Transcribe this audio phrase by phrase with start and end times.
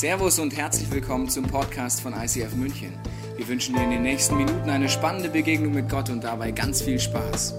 [0.00, 2.98] Servus und herzlich willkommen zum Podcast von ICF München.
[3.36, 6.80] Wir wünschen dir in den nächsten Minuten eine spannende Begegnung mit Gott und dabei ganz
[6.80, 7.52] viel Spaß.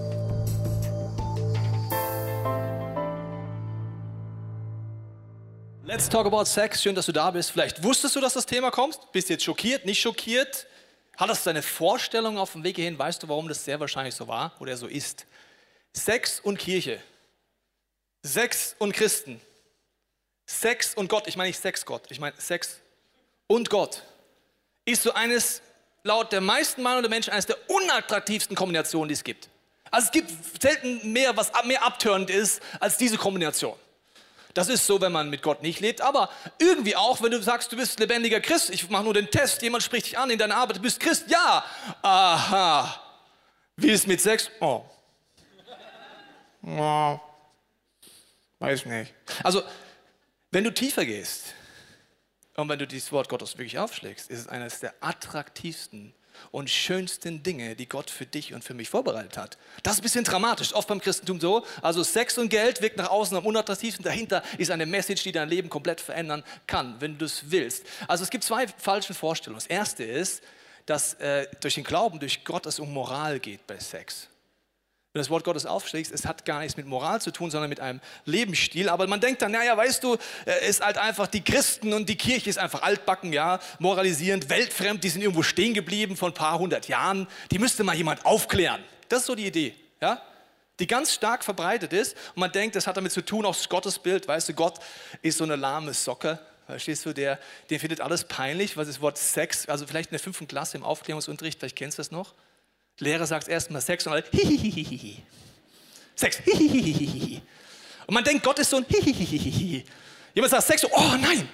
[5.84, 6.82] Let's talk about sex.
[6.82, 7.52] Schön, dass du da bist.
[7.52, 8.98] Vielleicht wusstest du, dass das Thema kommt?
[9.12, 10.66] Bist jetzt schockiert, nicht schockiert?
[11.16, 12.98] Hattest du deine Vorstellung auf dem Weg hierhin?
[12.98, 15.26] Weißt du, warum das sehr wahrscheinlich so war oder so ist?
[15.92, 16.98] Sex und Kirche.
[18.24, 19.40] Sex und Christen.
[20.52, 22.78] Sex und Gott, ich meine nicht Sexgott, ich meine Sex
[23.46, 24.02] und Gott,
[24.84, 25.62] ist so eines,
[26.02, 29.48] laut der meisten Meinung der Menschen, eines der unattraktivsten Kombinationen, die es gibt.
[29.90, 33.76] Also es gibt selten mehr, was mehr abtörend ist, als diese Kombination.
[34.54, 37.72] Das ist so, wenn man mit Gott nicht lebt, aber irgendwie auch, wenn du sagst,
[37.72, 40.56] du bist lebendiger Christ, ich mache nur den Test, jemand spricht dich an in deiner
[40.56, 41.64] Arbeit, du bist Christ, ja,
[42.02, 43.00] aha.
[43.76, 44.50] Wie ist mit Sex?
[44.60, 44.82] Oh.
[46.66, 47.20] oh.
[48.58, 49.14] Weiß nicht.
[49.42, 49.62] Also
[50.52, 51.54] wenn du tiefer gehst
[52.54, 56.14] und wenn du dieses Wort Gottes wirklich aufschlägst, ist es eines der attraktivsten
[56.50, 59.58] und schönsten Dinge, die Gott für dich und für mich vorbereitet hat.
[59.82, 61.64] Das ist ein bisschen dramatisch, oft beim Christentum so.
[61.80, 64.04] Also Sex und Geld wirkt nach außen am unattraktivsten.
[64.04, 67.86] Dahinter ist eine Message, die dein Leben komplett verändern kann, wenn du es willst.
[68.06, 69.58] Also es gibt zwei falsche Vorstellungen.
[69.58, 70.42] Das erste ist,
[70.86, 74.28] dass äh, durch den Glauben, durch Gott es um Moral geht bei Sex
[75.12, 77.68] wenn du das Wort Gottes aufschlägst, es hat gar nichts mit Moral zu tun, sondern
[77.68, 78.88] mit einem Lebensstil.
[78.88, 82.16] Aber man denkt dann, naja, weißt du, es ist halt einfach die Christen und die
[82.16, 86.58] Kirche ist einfach altbacken, ja, moralisierend, weltfremd, die sind irgendwo stehen geblieben vor ein paar
[86.58, 87.28] hundert Jahren.
[87.50, 88.82] Die müsste mal jemand aufklären.
[89.10, 90.22] Das ist so die Idee, ja,
[90.78, 92.16] die ganz stark verbreitet ist.
[92.34, 94.78] Und man denkt, das hat damit zu tun, auch das Gottesbild, weißt du, Gott
[95.20, 96.38] ist so eine lahme Socke.
[96.64, 97.38] Verstehst du, der,
[97.68, 100.84] der findet alles peinlich, was das Wort Sex, also vielleicht in der fünften Klasse im
[100.84, 102.32] Aufklärungsunterricht, vielleicht kennst du das noch
[102.98, 105.22] Lehrer sagt erstmal Sex und alle hihihihihi.
[106.14, 107.42] Sex, hihihihihi.
[108.06, 109.84] Und man denkt, Gott ist so ein hihihihihi.
[110.34, 111.48] Jemand sagt Sex, oh nein,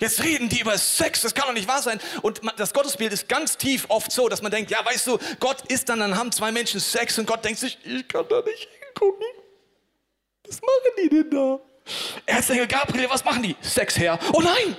[0.00, 2.00] jetzt reden die über Sex, das kann doch nicht wahr sein.
[2.22, 5.62] Und das Gottesbild ist ganz tief oft so, dass man denkt, ja, weißt du, Gott
[5.70, 8.68] ist dann, dann haben zwei Menschen Sex und Gott denkt sich, ich kann da nicht
[8.86, 9.26] hingucken.
[10.46, 11.58] Was machen die denn da?
[12.26, 13.56] Erzengel Gabriel, was machen die?
[13.60, 14.18] Sex her.
[14.32, 14.76] Oh nein,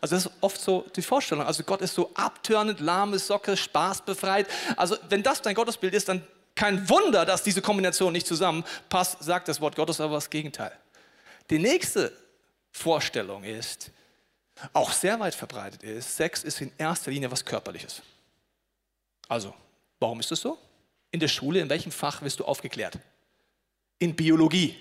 [0.00, 1.46] also das ist oft so die Vorstellung.
[1.46, 4.46] Also Gott ist so abtörnend, lahme Socke, spaßbefreit.
[4.76, 9.48] Also wenn das dein Gottesbild ist, dann kein Wunder, dass diese Kombination nicht zusammenpasst, sagt
[9.48, 10.72] das Wort Gottes aber das Gegenteil.
[11.50, 12.12] Die nächste
[12.72, 13.90] Vorstellung ist,
[14.72, 18.02] auch sehr weit verbreitet ist, Sex ist in erster Linie was Körperliches.
[19.28, 19.54] Also,
[20.00, 20.58] warum ist das so?
[21.10, 22.98] In der Schule, in welchem Fach wirst du aufgeklärt?
[23.98, 24.76] In Biologie.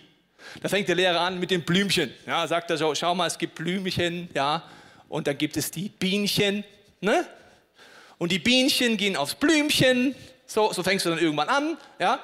[0.61, 2.13] Da fängt der Lehrer an mit dem Blümchen.
[2.25, 4.63] Ja, sagt er so, schau mal, es gibt Blümchen, ja,
[5.09, 6.63] und dann gibt es die Bienchen.
[7.01, 7.25] Ne?
[8.17, 10.15] Und die Bienchen gehen aufs Blümchen.
[10.45, 11.77] So, so fängst du dann irgendwann an.
[11.99, 12.19] Ja?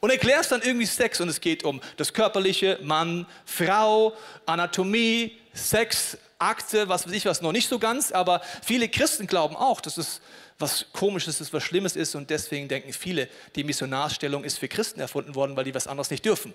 [0.00, 1.20] Und erklärst dann irgendwie Sex.
[1.20, 4.14] Und es geht um das Körperliche, Mann, Frau,
[4.44, 8.12] Anatomie, Sex, Akte, was weiß ich was, noch nicht so ganz.
[8.12, 10.20] Aber viele Christen glauben auch, dass es
[10.58, 12.14] was Komisches ist, was Schlimmes ist.
[12.14, 16.10] Und deswegen denken viele, die Missionarstellung ist für Christen erfunden worden, weil die was anderes
[16.10, 16.54] nicht dürfen.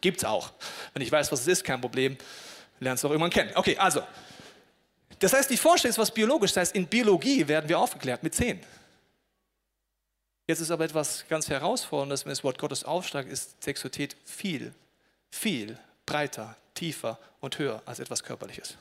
[0.00, 0.52] Gibt es auch.
[0.92, 2.16] Wenn ich weiß, was es ist, kein Problem.
[2.80, 3.52] Lernst du auch irgendwann kennen.
[3.54, 4.02] Okay, also,
[5.18, 6.52] das heißt, die Vorstellung ist was biologisch.
[6.52, 8.60] Das heißt, in Biologie werden wir aufgeklärt mit zehn.
[10.46, 14.72] Jetzt ist aber etwas ganz Herausforderndes, wenn das Wort Gottes aufsteigt, ist Sexualität viel,
[15.30, 18.76] viel breiter, tiefer und höher als etwas Körperliches.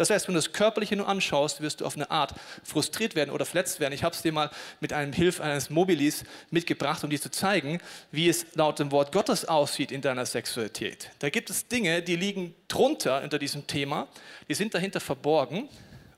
[0.00, 2.32] Das heißt, wenn du das Körperliche nur anschaust, wirst du auf eine Art
[2.64, 3.92] frustriert werden oder verletzt werden.
[3.92, 4.48] Ich habe es dir mal
[4.80, 9.12] mit einem Hilfe eines Mobilis mitgebracht, um dir zu zeigen, wie es laut dem Wort
[9.12, 11.10] Gottes aussieht in deiner Sexualität.
[11.18, 14.08] Da gibt es Dinge, die liegen drunter unter diesem Thema,
[14.48, 15.68] die sind dahinter verborgen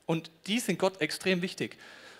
[0.05, 1.75] und die sind Gott extrem wichtig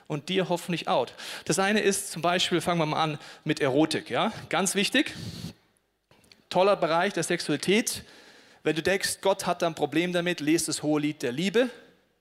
[0.07, 1.07] und dir hoffentlich auch.
[1.45, 4.09] Das eine ist zum Beispiel, fangen wir mal an mit Erotik.
[4.09, 4.33] Ja?
[4.49, 5.13] Ganz wichtig,
[6.49, 8.03] toller Bereich der Sexualität
[8.63, 11.69] wenn du denkst, Gott hat ein Problem damit, lest das hohe Lied der Liebe.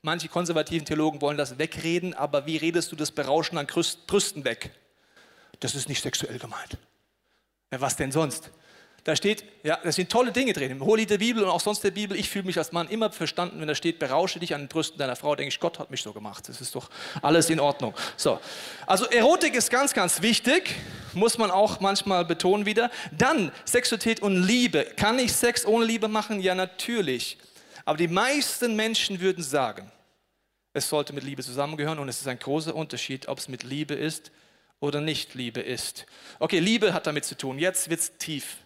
[0.01, 4.71] Manche konservativen Theologen wollen das wegreden, aber wie redest du das Berauschen an Brüsten weg?
[5.61, 6.77] Das ist nicht sexuell gemeint.
[7.71, 8.51] Ja, was denn sonst?
[9.03, 10.71] Da steht, ja, da sind tolle Dinge drin.
[10.71, 12.17] Im Hohelied der Bibel und auch sonst der Bibel.
[12.17, 14.97] Ich fühle mich als Mann immer verstanden, wenn da steht, berausche dich an den Brüsten
[14.97, 16.47] deiner Frau, denke ich, Gott hat mich so gemacht.
[16.47, 16.89] Das ist doch
[17.21, 17.93] alles in Ordnung.
[18.15, 18.39] So.
[18.87, 20.75] Also Erotik ist ganz, ganz wichtig.
[21.13, 22.89] Muss man auch manchmal betonen wieder.
[23.11, 24.85] Dann Sexualität und Liebe.
[24.95, 26.39] Kann ich Sex ohne Liebe machen?
[26.39, 27.37] Ja, natürlich.
[27.83, 29.91] Aber die meisten Menschen würden sagen,
[30.71, 33.95] es sollte mit Liebe zusammengehören und es ist ein großer Unterschied, ob es mit Liebe
[33.95, 34.31] ist
[34.79, 36.05] oder nicht Liebe ist.
[36.39, 37.59] Okay, Liebe hat damit zu tun.
[37.59, 38.62] Jetzt wird es tief.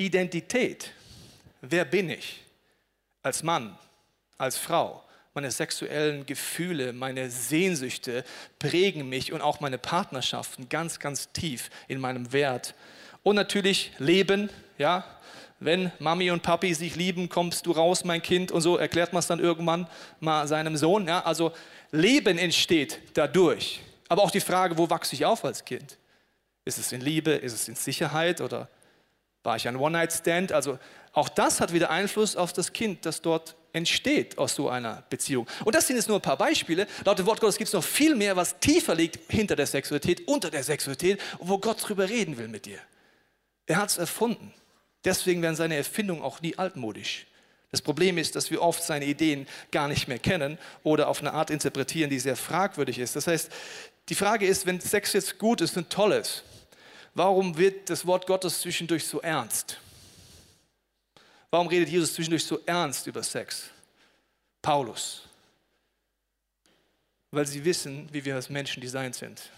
[0.00, 0.92] Identität.
[1.60, 2.42] Wer bin ich?
[3.22, 3.78] Als Mann,
[4.38, 5.04] als Frau.
[5.34, 8.24] Meine sexuellen Gefühle, meine Sehnsüchte
[8.58, 12.74] prägen mich und auch meine Partnerschaften ganz, ganz tief in meinem Wert.
[13.22, 14.48] Und natürlich Leben,
[14.78, 15.04] ja,
[15.60, 19.20] wenn Mami und Papi sich lieben, kommst du raus, mein Kind, und so erklärt man
[19.20, 19.86] es dann irgendwann
[20.18, 21.06] mal seinem Sohn.
[21.06, 21.20] Ja?
[21.24, 21.52] Also
[21.92, 23.82] Leben entsteht dadurch.
[24.08, 25.98] Aber auch die Frage, wo wachse ich auf als Kind?
[26.64, 28.68] Ist es in Liebe, ist es in Sicherheit oder
[29.42, 30.52] war ich ein One-Night-Stand?
[30.52, 30.78] Also
[31.12, 35.46] auch das hat wieder Einfluss auf das Kind, das dort entsteht aus so einer Beziehung.
[35.64, 36.86] Und das sind jetzt nur ein paar Beispiele.
[37.04, 40.26] Laut dem Wort Gottes gibt es noch viel mehr, was tiefer liegt hinter der Sexualität,
[40.26, 42.78] unter der Sexualität, wo Gott drüber reden will mit dir.
[43.66, 44.52] Er hat es erfunden.
[45.04, 47.26] Deswegen werden seine Erfindungen auch nie altmodisch.
[47.70, 51.32] Das Problem ist, dass wir oft seine Ideen gar nicht mehr kennen oder auf eine
[51.32, 53.14] Art interpretieren, die sehr fragwürdig ist.
[53.14, 53.50] Das heißt,
[54.08, 56.42] die Frage ist, wenn Sex jetzt gut ist und toll ist,
[57.14, 59.78] warum wird das Wort Gottes zwischendurch so ernst?
[61.50, 63.70] Warum redet Jesus zwischendurch so ernst über Sex?
[64.62, 65.22] Paulus.
[67.30, 69.50] Weil sie wissen, wie wir als Menschen designt sind.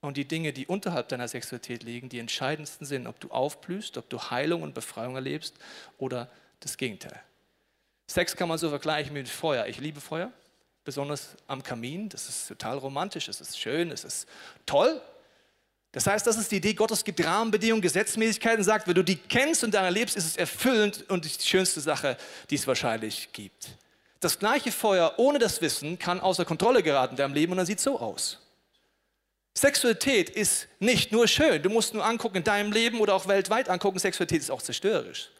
[0.00, 4.08] Und die Dinge, die unterhalb deiner Sexualität liegen, die entscheidendsten sind, ob du aufblühst, ob
[4.08, 5.54] du Heilung und Befreiung erlebst
[5.98, 6.30] oder
[6.60, 7.20] das Gegenteil.
[8.06, 9.66] Sex kann man so vergleichen mit Feuer.
[9.66, 10.32] Ich liebe Feuer,
[10.84, 12.08] besonders am Kamin.
[12.08, 14.28] Das ist total romantisch, es ist schön, es ist
[14.66, 15.00] toll.
[15.98, 19.64] Das heißt, das ist die Idee, Gottes gibt Rahmenbedingungen, Gesetzmäßigkeiten, sagt, wenn du die kennst
[19.64, 22.16] und daran erlebst, ist es erfüllend und die schönste Sache,
[22.50, 23.70] die es wahrscheinlich gibt.
[24.20, 27.66] Das gleiche Feuer ohne das Wissen kann außer Kontrolle geraten in deinem Leben und dann
[27.66, 28.38] sieht so aus.
[29.56, 33.68] Sexualität ist nicht nur schön, du musst nur angucken in deinem Leben oder auch weltweit
[33.68, 35.30] angucken, Sexualität ist auch zerstörerisch.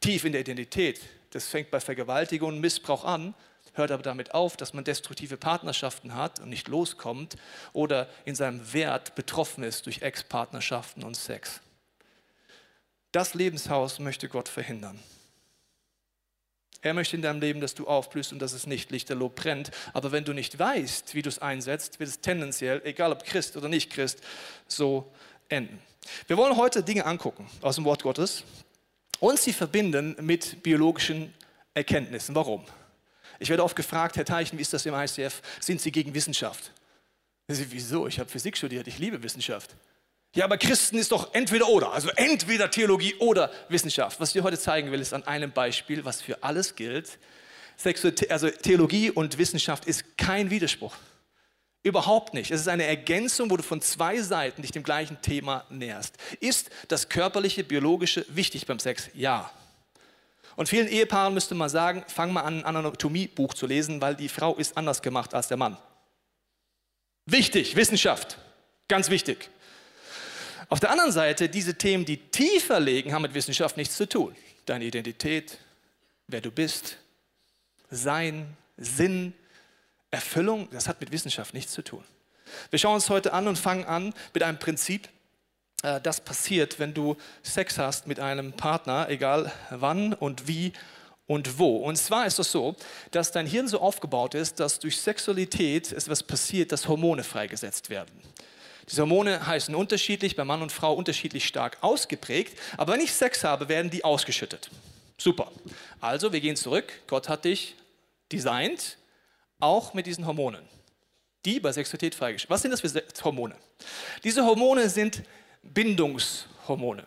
[0.00, 1.02] Tief in der Identität.
[1.32, 3.34] Das fängt bei Vergewaltigung und Missbrauch an
[3.74, 7.36] hört aber damit auf, dass man destruktive Partnerschaften hat und nicht loskommt
[7.72, 11.60] oder in seinem Wert betroffen ist durch Ex-Partnerschaften und Sex.
[13.12, 14.98] Das Lebenshaus möchte Gott verhindern.
[16.82, 19.70] Er möchte in deinem Leben, dass du aufblühst und dass es nicht lichterloh brennt.
[19.92, 23.56] Aber wenn du nicht weißt, wie du es einsetzt, wird es tendenziell, egal ob Christ
[23.56, 24.20] oder nicht Christ,
[24.66, 25.12] so
[25.48, 25.78] enden.
[26.26, 28.44] Wir wollen heute Dinge angucken aus dem Wort Gottes
[29.18, 31.34] und sie verbinden mit biologischen
[31.74, 32.34] Erkenntnissen.
[32.34, 32.64] Warum?
[33.40, 35.40] Ich werde oft gefragt, Herr Teichen, wie ist das im ICF?
[35.60, 36.70] Sind Sie gegen Wissenschaft?
[37.48, 38.06] Wieso?
[38.06, 39.74] Ich habe Physik studiert, ich liebe Wissenschaft.
[40.34, 44.20] Ja, aber Christen ist doch entweder oder, also entweder Theologie oder Wissenschaft.
[44.20, 47.18] Was ich dir heute zeigen will, ist an einem Beispiel, was für alles gilt.
[48.28, 50.94] Also Theologie und Wissenschaft ist kein Widerspruch.
[51.82, 52.50] Überhaupt nicht.
[52.50, 56.14] Es ist eine Ergänzung, wo du von zwei Seiten dich dem gleichen Thema näherst.
[56.40, 59.08] Ist das körperliche, biologische wichtig beim Sex?
[59.14, 59.50] Ja.
[60.56, 64.28] Und vielen Ehepaaren müsste man sagen, fang mal an, ein Anatomiebuch zu lesen, weil die
[64.28, 65.76] Frau ist anders gemacht als der Mann.
[67.26, 68.38] Wichtig, Wissenschaft,
[68.88, 69.50] ganz wichtig.
[70.68, 74.36] Auf der anderen Seite, diese Themen, die tiefer liegen, haben mit Wissenschaft nichts zu tun.
[74.66, 75.58] Deine Identität,
[76.28, 76.96] wer du bist,
[77.90, 79.34] Sein, Sinn,
[80.10, 82.04] Erfüllung, das hat mit Wissenschaft nichts zu tun.
[82.70, 85.08] Wir schauen uns heute an und fangen an mit einem Prinzip,
[85.82, 90.72] äh, das passiert, wenn du Sex hast mit einem Partner, egal wann und wie
[91.26, 91.76] und wo.
[91.76, 92.74] Und zwar ist es so,
[93.12, 98.10] dass dein Hirn so aufgebaut ist, dass durch Sexualität etwas passiert, dass Hormone freigesetzt werden.
[98.88, 103.44] Diese Hormone heißen unterschiedlich, bei Mann und Frau unterschiedlich stark ausgeprägt, aber wenn ich Sex
[103.44, 104.70] habe, werden die ausgeschüttet.
[105.16, 105.52] Super.
[106.00, 106.92] Also, wir gehen zurück.
[107.06, 107.76] Gott hat dich
[108.32, 108.96] designt,
[109.60, 110.64] auch mit diesen Hormonen,
[111.44, 113.54] die bei Sexualität freigeschaltet Was sind das für Hormone?
[114.24, 115.22] Diese Hormone sind
[115.62, 117.06] Bindungshormone.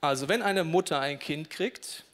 [0.00, 2.04] Also wenn eine Mutter ein Kind kriegt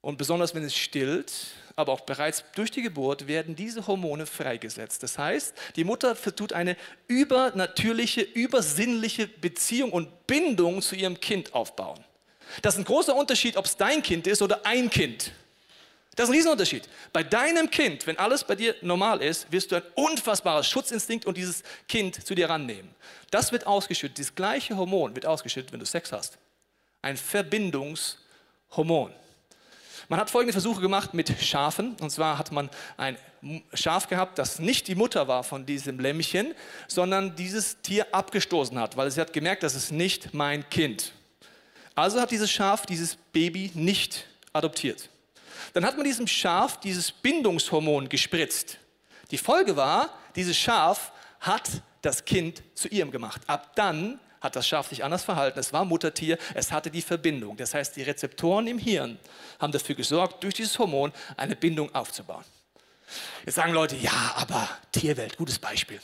[0.00, 1.32] und besonders wenn es stillt,
[1.76, 5.02] aber auch bereits durch die Geburt werden diese Hormone freigesetzt.
[5.02, 6.76] Das heißt, die Mutter tut eine
[7.06, 12.02] übernatürliche, übersinnliche Beziehung und Bindung zu ihrem Kind aufbauen.
[12.62, 15.32] Das ist ein großer Unterschied, ob es dein Kind ist oder ein Kind.
[16.16, 16.88] Das ist ein Riesenunterschied.
[17.12, 21.36] Bei deinem Kind, wenn alles bei dir normal ist, wirst du ein unfassbarer Schutzinstinkt und
[21.36, 22.90] dieses Kind zu dir rannehmen.
[23.30, 26.38] Das wird ausgeschüttet, dieses gleiche Hormon wird ausgeschüttet, wenn du Sex hast.
[27.02, 29.12] Ein Verbindungshormon.
[30.08, 31.96] Man hat folgende Versuche gemacht mit Schafen.
[32.00, 33.18] Und zwar hat man ein
[33.74, 36.54] Schaf gehabt, das nicht die Mutter war von diesem Lämmchen,
[36.88, 41.12] sondern dieses Tier abgestoßen hat, weil es hat gemerkt, das ist nicht mein Kind.
[41.94, 45.10] Also hat dieses Schaf dieses Baby nicht adoptiert.
[45.72, 48.78] Dann hat man diesem Schaf dieses Bindungshormon gespritzt.
[49.30, 53.42] Die Folge war, dieses Schaf hat das Kind zu ihrem gemacht.
[53.46, 55.58] Ab dann hat das Schaf sich anders verhalten.
[55.58, 57.56] Es war Muttertier, es hatte die Verbindung.
[57.56, 59.18] Das heißt, die Rezeptoren im Hirn
[59.58, 62.44] haben dafür gesorgt, durch dieses Hormon eine Bindung aufzubauen.
[63.44, 66.00] Jetzt sagen Leute, ja, aber Tierwelt, gutes Beispiel.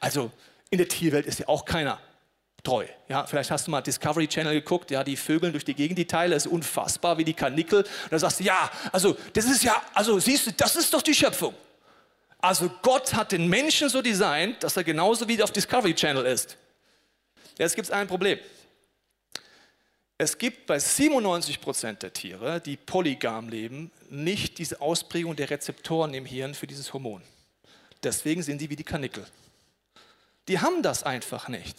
[0.00, 0.30] Also
[0.70, 1.98] in der Tierwelt ist ja auch keiner
[2.62, 2.86] treu.
[3.08, 6.06] Ja, vielleicht hast du mal Discovery Channel geguckt, ja, die Vögeln durch die Gegend, die
[6.06, 7.80] Teile, ist unfassbar wie die Kanickel.
[7.80, 11.02] Und da sagst du, ja, also das ist ja, also siehst du, das ist doch
[11.02, 11.54] die Schöpfung.
[12.38, 16.56] Also Gott hat den Menschen so designt, dass er genauso wie auf Discovery Channel ist.
[17.58, 18.38] Jetzt gibt es ein Problem.
[20.18, 26.14] Es gibt bei 97 Prozent der Tiere, die polygam leben, nicht diese Ausprägung der Rezeptoren
[26.14, 27.22] im Hirn für dieses Hormon.
[28.02, 29.26] Deswegen sind die wie die Kanickel.
[30.48, 31.76] Die haben das einfach nicht.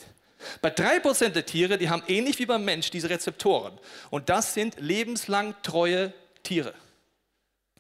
[0.61, 3.77] Bei 3% der Tiere, die haben ähnlich wie beim Mensch diese Rezeptoren.
[4.09, 6.73] Und das sind lebenslang treue Tiere.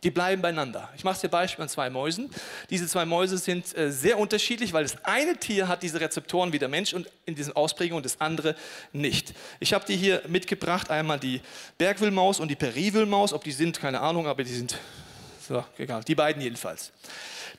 [0.03, 0.89] Die bleiben beieinander.
[0.97, 2.29] Ich mache es dir Beispiel an zwei Mäusen.
[2.69, 6.59] Diese zwei Mäuse sind äh, sehr unterschiedlich, weil das eine Tier hat diese Rezeptoren wie
[6.59, 8.55] der Mensch und in diesen Ausprägungen das andere
[8.91, 9.33] nicht.
[9.61, 11.41] Ich habe die hier mitgebracht, einmal die
[11.77, 13.31] Bergwillmaus und die Periwillmaus.
[13.31, 14.77] Ob die sind, keine Ahnung, aber die sind,
[15.47, 16.91] so, egal, die beiden jedenfalls.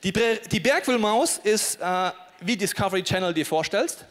[0.03, 0.13] Die,
[0.51, 4.05] die Bergwillmaus ist, äh, wie Discovery Channel dir vorstellst,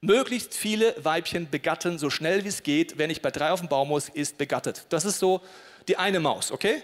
[0.00, 2.98] möglichst viele Weibchen begatten, so schnell wie es geht.
[2.98, 4.86] Wer nicht bei drei auf dem Baum muss, ist begattet.
[4.88, 5.40] Das ist so
[5.88, 6.82] die eine Maus, okay?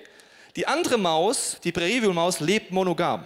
[0.56, 3.24] Die andere Maus, die Prärivium-Maus, lebt monogam.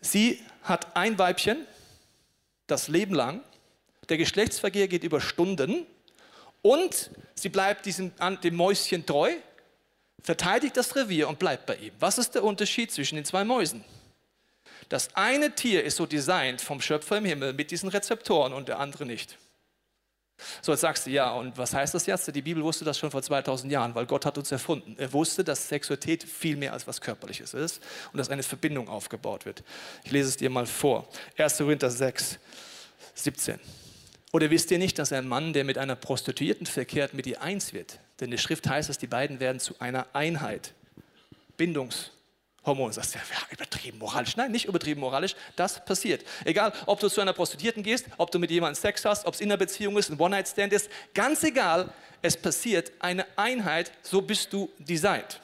[0.00, 1.66] Sie hat ein Weibchen,
[2.66, 3.42] das Leben lang.
[4.08, 5.86] Der Geschlechtsverkehr geht über Stunden
[6.62, 8.12] und sie bleibt diesem,
[8.42, 9.32] dem Mäuschen treu,
[10.22, 11.92] verteidigt das Revier und bleibt bei ihm.
[11.98, 13.84] Was ist der Unterschied zwischen den zwei Mäusen?
[14.90, 18.80] Das eine Tier ist so designt vom Schöpfer im Himmel mit diesen Rezeptoren und der
[18.80, 19.38] andere nicht.
[20.62, 22.34] So, jetzt sagst du, ja, und was heißt das jetzt?
[22.34, 24.96] Die Bibel wusste das schon vor 2000 Jahren, weil Gott hat uns erfunden.
[24.98, 27.80] Er wusste, dass Sexualität viel mehr als was Körperliches ist
[28.12, 29.62] und dass eine Verbindung aufgebaut wird.
[30.02, 31.08] Ich lese es dir mal vor.
[31.36, 31.58] 1.
[31.58, 32.38] Korinther 6,
[33.14, 33.60] 17.
[34.32, 37.72] Oder wisst ihr nicht, dass ein Mann, der mit einer Prostituierten verkehrt, mit ihr eins
[37.72, 38.00] wird?
[38.18, 40.74] Denn der Schrift heißt es, die beiden werden zu einer Einheit.
[41.56, 42.10] Bindungs-
[42.64, 42.92] Hormone.
[42.92, 44.36] Sagst du, ja, übertrieben moralisch.
[44.36, 45.34] Nein, nicht übertrieben moralisch.
[45.56, 46.24] Das passiert.
[46.44, 49.40] Egal, ob du zu einer Prostituierten gehst, ob du mit jemandem Sex hast, ob es
[49.40, 50.90] in einer Beziehung ist, ein One-Night-Stand ist.
[51.14, 55.40] Ganz egal, es passiert eine Einheit, so bist du designt.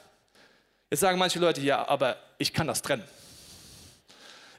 [0.91, 3.05] Jetzt sagen manche Leute, ja, aber ich kann das trennen.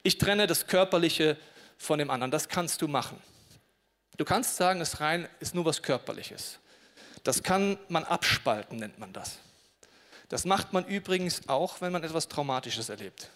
[0.03, 1.37] Ich trenne das Körperliche
[1.77, 2.31] von dem anderen.
[2.31, 3.21] Das kannst du machen.
[4.17, 6.59] Du kannst sagen, es rein ist nur was Körperliches.
[7.23, 9.37] Das kann man abspalten, nennt man das.
[10.29, 13.29] Das macht man übrigens auch, wenn man etwas Traumatisches erlebt.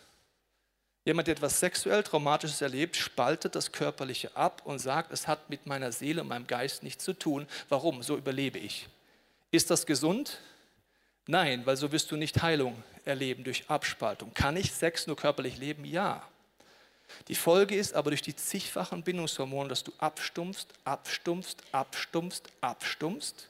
[1.04, 5.66] Jemand, der etwas sexuell Traumatisches erlebt, spaltet das Körperliche ab und sagt, es hat mit
[5.66, 7.48] meiner Seele und meinem Geist nichts zu tun.
[7.70, 8.04] Warum?
[8.04, 8.88] So überlebe ich.
[9.50, 10.40] Ist das gesund?
[11.26, 14.34] Nein, weil so wirst du nicht Heilung erleben durch Abspaltung.
[14.34, 15.86] Kann ich Sex nur körperlich leben?
[15.86, 16.24] Ja.
[17.28, 23.50] Die Folge ist aber durch die zigfachen Bindungshormone, dass du abstumpfst, abstumpfst, abstumpfst, abstumpfst.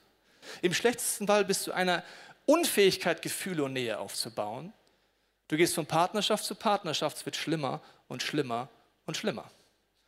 [0.61, 2.03] Im schlechtesten Fall bist du einer
[2.45, 4.73] Unfähigkeit, Gefühle und Nähe aufzubauen.
[5.47, 8.69] Du gehst von Partnerschaft zu Partnerschaft, es wird schlimmer und schlimmer
[9.05, 9.49] und schlimmer.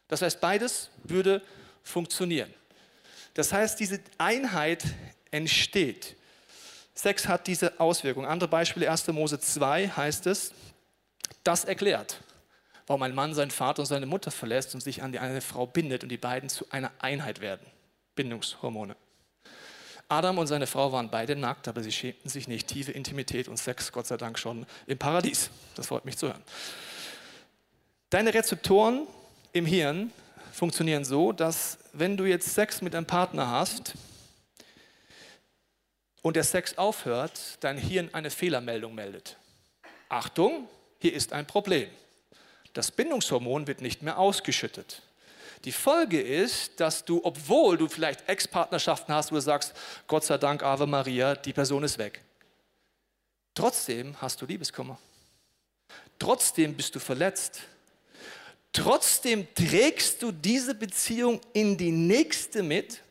[0.08, 1.42] Das heißt, beides würde
[1.84, 2.54] funktionieren.
[3.34, 4.84] Das heißt, diese Einheit
[5.32, 6.16] entsteht.
[6.94, 8.26] Sex hat diese Auswirkung.
[8.26, 9.08] Andere Beispiele, 1.
[9.08, 10.54] Mose 2 heißt es,
[11.44, 12.22] das erklärt,
[12.86, 15.66] warum ein Mann seinen Vater und seine Mutter verlässt und sich an die eine Frau
[15.66, 17.66] bindet und die beiden zu einer Einheit werden.
[18.16, 18.96] Bindungshormone.
[20.14, 22.68] Adam und seine Frau waren beide nackt, aber sie schämten sich nicht.
[22.68, 25.50] Tiefe Intimität und Sex, Gott sei Dank, schon im Paradies.
[25.76, 26.44] Das freut mich zu hören.
[28.12, 29.08] Deine Rezeptoren
[29.54, 30.12] im Hirn
[30.52, 33.96] funktionieren so, dass wenn du jetzt Sex mit einem Partner hast
[36.22, 39.38] und der Sex aufhört, dein Hirn eine Fehlermeldung meldet.
[40.10, 40.68] Achtung,
[41.00, 41.90] hier ist ein Problem.
[42.74, 45.02] Das Bindungshormon wird nicht mehr ausgeschüttet.
[45.66, 49.74] Die Folge ist, dass du, obwohl du vielleicht Ex-Partnerschaften hast, wo du sagst,
[50.08, 52.22] Gott sei Dank, Ave Maria, die Person ist weg.
[53.56, 55.00] Trotzdem hast du Liebeskummer.
[56.20, 57.62] Trotzdem bist du verletzt.
[58.74, 63.02] Trotzdem trägst du diese Beziehung in die nächste mit,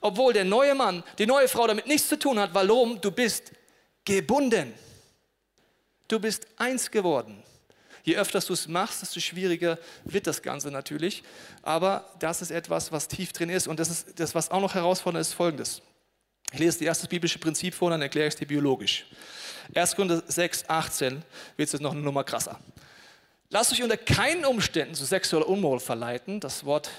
[0.00, 2.52] obwohl der neue Mann, die neue Frau damit nichts zu tun hat.
[2.52, 3.00] Warum?
[3.00, 3.50] Du bist
[4.04, 4.74] gebunden.
[6.06, 7.42] Du bist eins geworden.
[8.04, 11.22] Je öfter du es machst, desto schwieriger wird das Ganze natürlich.
[11.62, 13.66] Aber das ist etwas, was tief drin ist.
[13.66, 15.80] Und das, ist, das was auch noch herausfordernd ist, folgendes.
[16.52, 19.06] Ich lese das erste biblische Prinzip vor, dann erkläre ich es dir biologisch.
[19.74, 19.96] 1.
[19.96, 21.22] Korinther 6, 18
[21.56, 22.60] wird es jetzt noch eine Nummer krasser.
[23.48, 26.40] Lasst euch unter keinen Umständen zu sexueller Unmoral verleiten.
[26.40, 26.90] Das Wort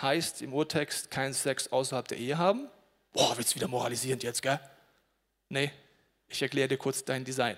[0.00, 2.68] heißt im Urtext kein Sex außerhalb der Ehe haben.
[3.12, 4.60] Boah, wird's wieder moralisierend jetzt, gell?
[5.48, 5.72] Nee,
[6.28, 7.56] ich erkläre dir kurz dein Design.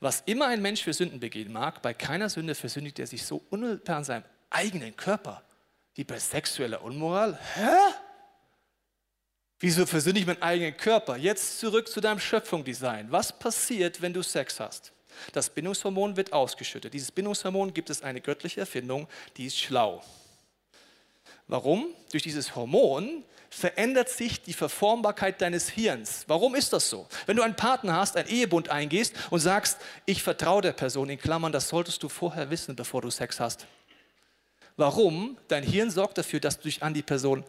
[0.00, 3.42] Was immer ein Mensch für Sünden begehen mag, bei keiner Sünde versündigt er sich so
[3.50, 5.42] unmittelbar an seinem eigenen Körper
[5.94, 7.38] wie bei sexueller Unmoral.
[7.54, 7.94] Hä?
[9.58, 11.16] Wieso versündige ich meinen eigenen Körper?
[11.16, 13.12] Jetzt zurück zu deinem Schöpfungsdesign.
[13.12, 14.92] Was passiert, wenn du Sex hast?
[15.32, 16.94] Das Bindungshormon wird ausgeschüttet.
[16.94, 20.02] Dieses Bindungshormon gibt es eine göttliche Erfindung, die ist schlau.
[21.50, 21.88] Warum?
[22.12, 26.24] Durch dieses Hormon verändert sich die Verformbarkeit deines Hirns.
[26.28, 27.08] Warum ist das so?
[27.26, 31.18] Wenn du einen Partner hast, einen Ehebund eingehst und sagst, ich vertraue der Person, in
[31.18, 33.66] Klammern, das solltest du vorher wissen, bevor du Sex hast.
[34.76, 35.36] Warum?
[35.48, 37.42] Dein Hirn sorgt dafür, dass du dich an die Person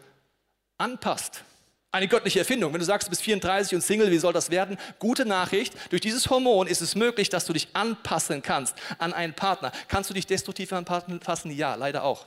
[0.78, 1.44] anpasst.
[1.92, 2.72] Eine göttliche Erfindung.
[2.72, 4.78] Wenn du sagst, du bist 34 und Single, wie soll das werden?
[4.98, 5.74] Gute Nachricht.
[5.90, 9.70] Durch dieses Hormon ist es möglich, dass du dich anpassen kannst an einen Partner.
[9.86, 11.52] Kannst du dich destruktiv anpassen?
[11.52, 12.26] Ja, leider auch.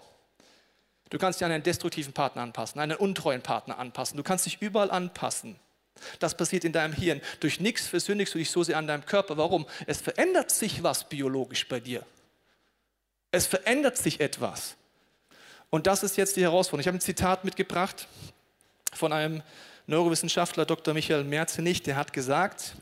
[1.10, 4.18] Du kannst dich an einen destruktiven Partner anpassen, einen untreuen Partner anpassen.
[4.18, 5.56] Du kannst dich überall anpassen.
[6.20, 7.22] Das passiert in deinem Hirn.
[7.40, 9.38] Durch nichts versündigst du dich so sehr an deinem Körper.
[9.38, 9.66] Warum?
[9.86, 12.04] Es verändert sich was biologisch bei dir.
[13.32, 14.76] Es verändert sich etwas.
[15.70, 16.82] Und das ist jetzt die Herausforderung.
[16.82, 18.08] Ich habe ein Zitat mitgebracht
[18.94, 19.44] von einem
[19.88, 20.94] Neurowissenschaftler, Dr.
[20.94, 22.76] Michael Merzenich, der hat gesagt,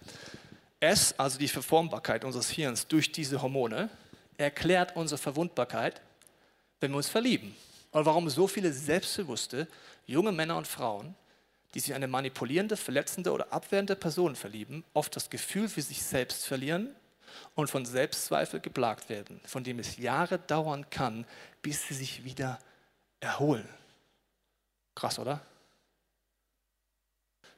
[0.79, 3.89] es, also die Verformbarkeit unseres Hirns durch diese Hormone,
[4.37, 6.01] erklärt unsere Verwundbarkeit,
[6.79, 7.55] wenn wir uns verlieben.
[7.93, 9.67] Und warum so viele selbstbewusste
[10.05, 11.15] junge Männer und Frauen,
[11.73, 16.45] die sich eine manipulierende, verletzende oder abwehrende Person verlieben, oft das Gefühl für sich selbst
[16.45, 16.93] verlieren
[17.55, 21.25] und von Selbstzweifel geplagt werden, von dem es Jahre dauern kann,
[21.61, 22.59] bis sie sich wieder
[23.19, 23.67] erholen.
[24.95, 25.41] Krass, oder?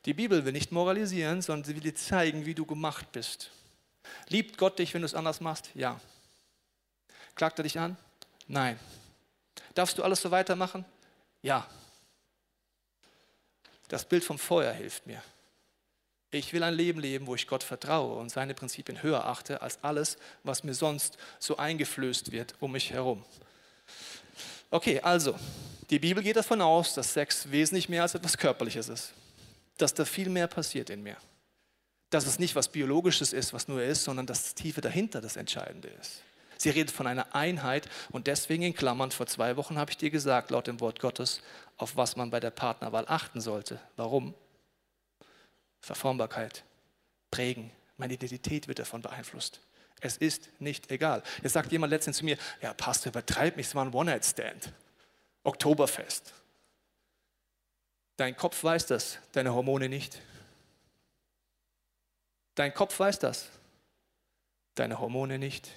[0.03, 3.51] Die Bibel will nicht moralisieren, sondern sie will dir zeigen, wie du gemacht bist.
[4.27, 5.71] Liebt Gott dich, wenn du es anders machst?
[5.73, 5.99] Ja.
[7.35, 7.97] Klagt er dich an?
[8.47, 8.77] Nein.
[9.75, 10.83] Darfst du alles so weitermachen?
[11.43, 11.67] Ja.
[13.87, 15.21] Das Bild vom Feuer hilft mir.
[16.31, 19.83] Ich will ein Leben leben, wo ich Gott vertraue und seine Prinzipien höher achte als
[19.83, 23.23] alles, was mir sonst so eingeflößt wird um mich herum.
[24.71, 25.37] Okay, also,
[25.91, 29.13] die Bibel geht davon aus, dass Sex wesentlich mehr als etwas Körperliches ist
[29.77, 31.17] dass da viel mehr passiert in mir.
[32.09, 35.35] Dass es nicht was Biologisches ist, was nur ist, sondern dass das Tiefe dahinter das
[35.35, 36.21] Entscheidende ist.
[36.57, 40.09] Sie redet von einer Einheit und deswegen in Klammern, vor zwei Wochen habe ich dir
[40.09, 41.41] gesagt, laut dem Wort Gottes,
[41.77, 43.79] auf was man bei der Partnerwahl achten sollte.
[43.97, 44.33] Warum?
[45.81, 46.63] Verformbarkeit,
[47.31, 47.71] prägen.
[47.97, 49.61] Meine Identität wird davon beeinflusst.
[50.01, 51.23] Es ist nicht egal.
[51.41, 54.71] Jetzt sagt jemand letztens zu mir, ja Pastor, übertreib mich, es war ein One-Night-Stand.
[55.43, 56.33] Oktoberfest.
[58.17, 60.21] Dein Kopf weiß das, deine Hormone nicht.
[62.55, 63.49] Dein Kopf weiß das,
[64.75, 65.69] deine Hormone nicht.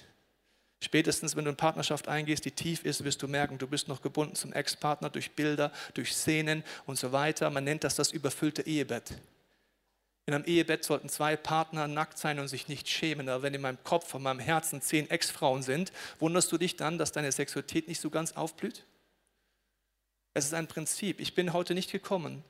[0.81, 4.01] Spätestens, wenn du in Partnerschaft eingehst, die tief ist, wirst du merken, du bist noch
[4.01, 7.49] gebunden zum Ex-Partner durch Bilder, durch Szenen und so weiter.
[7.49, 9.13] Man nennt das das überfüllte Ehebett.
[10.25, 13.27] In einem Ehebett sollten zwei Partner nackt sein und sich nicht schämen.
[13.27, 16.97] Aber wenn in meinem Kopf, in meinem Herzen zehn Ex-Frauen sind, wunderst du dich dann,
[16.97, 18.85] dass deine Sexualität nicht so ganz aufblüht?
[20.33, 21.19] Es ist ein Prinzip.
[21.19, 22.43] Ich bin heute nicht gekommen,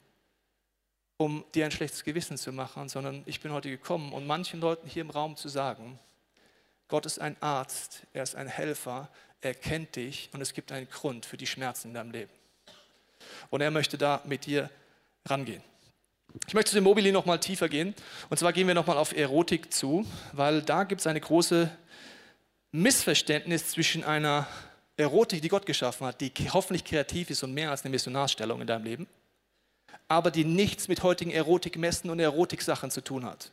[1.18, 4.88] um dir ein schlechtes Gewissen zu machen, sondern ich bin heute gekommen, um manchen Leuten
[4.88, 5.98] hier im Raum zu sagen,
[6.90, 9.10] Gott ist ein Arzt, er ist ein Helfer,
[9.42, 12.32] er kennt dich und es gibt einen Grund für die Schmerzen in deinem Leben.
[13.50, 14.70] Und er möchte da mit dir
[15.26, 15.64] rangehen.
[16.48, 17.96] Ich möchte zu dem Mobili noch mal tiefer gehen.
[18.30, 21.72] Und zwar gehen wir noch mal auf Erotik zu, weil da gibt es eine große
[22.72, 24.48] Missverständnis zwischen einer
[24.98, 28.68] Erotik, die Gott geschaffen hat, die hoffentlich kreativ ist und mehr als eine Missionarstellung in
[28.68, 29.08] deinem Leben,
[30.08, 33.52] aber die nichts mit heutigen Erotikmessen und Erotiksachen zu tun hat.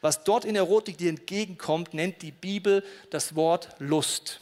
[0.00, 4.40] Was dort in Erotik dir entgegenkommt, nennt die Bibel das Wort Lust.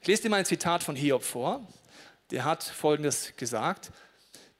[0.00, 1.66] Ich lese dir mal ein Zitat von Hiob vor.
[2.30, 3.90] Der hat Folgendes gesagt.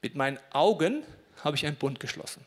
[0.03, 1.03] Mit meinen Augen
[1.43, 2.45] habe ich einen Bund geschlossen.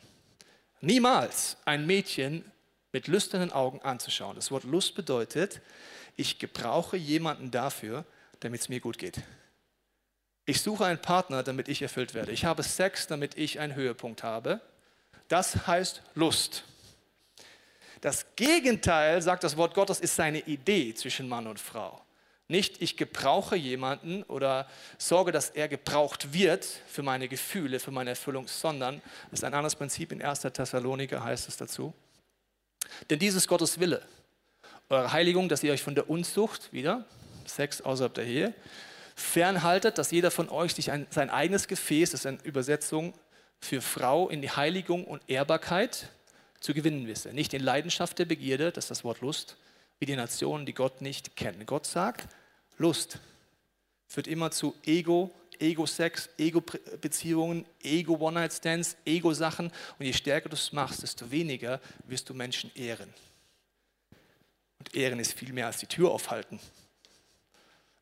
[0.80, 2.44] Niemals ein Mädchen
[2.92, 4.36] mit lüsternen Augen anzuschauen.
[4.36, 5.60] Das Wort Lust bedeutet,
[6.16, 8.04] ich gebrauche jemanden dafür,
[8.40, 9.20] damit es mir gut geht.
[10.46, 12.32] Ich suche einen Partner, damit ich erfüllt werde.
[12.32, 14.60] Ich habe Sex, damit ich einen Höhepunkt habe.
[15.28, 16.64] Das heißt Lust.
[18.00, 22.00] Das Gegenteil, sagt das Wort Gottes, ist seine Idee zwischen Mann und Frau.
[22.48, 24.66] Nicht, ich gebrauche jemanden oder
[24.98, 29.54] sorge, dass er gebraucht wird für meine Gefühle, für meine Erfüllung, sondern das ist ein
[29.54, 30.10] anderes Prinzip.
[30.10, 30.40] In 1.
[30.40, 31.94] Thessaloniker heißt es dazu.
[33.08, 34.02] Denn dieses Gottes Wille,
[34.88, 37.04] eure Heiligung, dass ihr euch von der Unzucht, wieder,
[37.46, 38.54] Sex außerhalb der Ehe,
[39.14, 43.14] fernhaltet, dass jeder von euch sich ein, sein eigenes Gefäß, das ist eine Übersetzung
[43.60, 46.08] für Frau, in die Heiligung und Ehrbarkeit
[46.60, 47.32] zu gewinnen wisse.
[47.32, 49.56] Nicht in Leidenschaft der Begierde, das ist das Wort Lust,
[49.98, 51.66] wie die Nationen, die Gott nicht kennen.
[51.66, 52.28] Gott sagt,
[52.78, 53.18] Lust
[54.06, 59.72] führt immer zu Ego, Ego-Sex, Ego-Beziehungen, Ego-One-Night-Stands, Ego-Sachen.
[59.98, 63.12] Und je stärker du es machst, desto weniger wirst du Menschen ehren.
[64.78, 66.58] Und Ehren ist viel mehr als die Tür aufhalten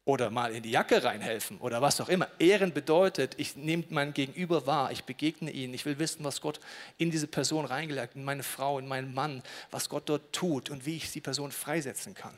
[0.08, 2.28] oder mal in die Jacke reinhelfen oder was auch immer.
[2.38, 6.60] Ehren bedeutet, ich nehme mein Gegenüber wahr, ich begegne ihn, ich will wissen, was Gott
[6.96, 10.86] in diese Person reingelegt, in meine Frau, in meinen Mann, was Gott dort tut und
[10.86, 12.32] wie ich die Person freisetzen kann.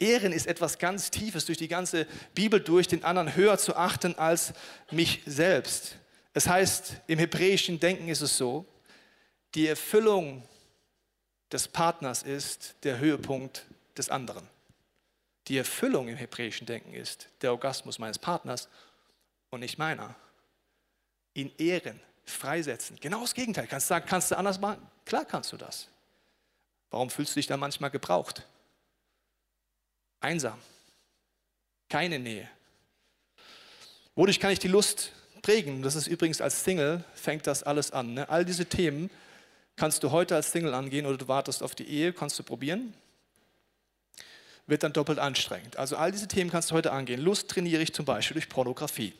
[0.00, 4.18] Ehren ist etwas ganz Tiefes, durch die ganze Bibel durch, den anderen höher zu achten
[4.18, 4.52] als
[4.90, 5.98] mich selbst.
[6.34, 8.66] Es heißt, im hebräischen Denken ist es so,
[9.54, 10.42] die Erfüllung
[11.52, 14.55] des Partners ist der Höhepunkt des anderen.
[15.48, 18.68] Die Erfüllung im hebräischen Denken ist der Orgasmus meines Partners
[19.50, 20.14] und nicht meiner.
[21.34, 22.98] Ihn ehren, freisetzen.
[23.00, 23.66] Genau das Gegenteil.
[23.66, 24.84] Kannst du sagen, kannst du anders machen?
[25.04, 25.88] Klar kannst du das.
[26.90, 28.44] Warum fühlst du dich da manchmal gebraucht?
[30.20, 30.60] Einsam.
[31.88, 32.48] Keine Nähe.
[34.16, 35.82] Wodurch kann ich die Lust prägen?
[35.82, 38.14] Das ist übrigens als Single, fängt das alles an.
[38.14, 38.28] Ne?
[38.28, 39.10] All diese Themen
[39.76, 42.94] kannst du heute als Single angehen oder du wartest auf die Ehe, kannst du probieren.
[44.66, 45.76] Wird dann doppelt anstrengend.
[45.76, 47.20] Also all diese Themen kannst du heute angehen.
[47.20, 49.14] Lust trainiere ich zum Beispiel durch Pornografie.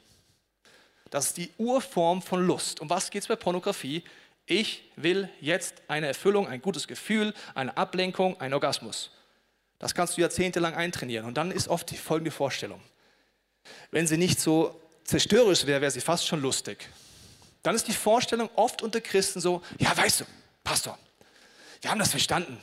[1.10, 2.80] Das ist die Urform von Lust.
[2.80, 4.02] Um was geht es bei Pornografie?
[4.46, 9.10] Ich will jetzt eine Erfüllung, ein gutes Gefühl, eine Ablenkung, einen Orgasmus.
[9.78, 11.26] Das kannst du jahrzehntelang eintrainieren.
[11.26, 12.80] Und dann ist oft die folgende Vorstellung.
[13.90, 16.88] Wenn sie nicht so zerstörerisch wäre, wäre sie fast schon lustig.
[17.62, 20.24] Dann ist die Vorstellung oft unter Christen so, ja weißt du,
[20.62, 20.98] Pastor,
[21.80, 22.58] wir haben das verstanden.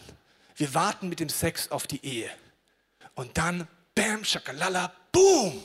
[0.56, 2.30] Wir warten mit dem Sex auf die Ehe.
[3.16, 5.62] Und dann, bam, schakalala, boom,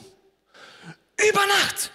[1.28, 1.90] über Nacht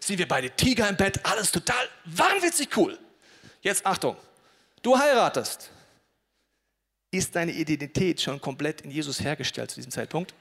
[0.00, 2.98] sind wir beide Tiger im Bett, alles total wahnwitzig cool.
[3.60, 4.16] Jetzt Achtung,
[4.82, 5.70] du heiratest.
[7.10, 10.34] Ist deine Identität schon komplett in Jesus hergestellt zu diesem Zeitpunkt?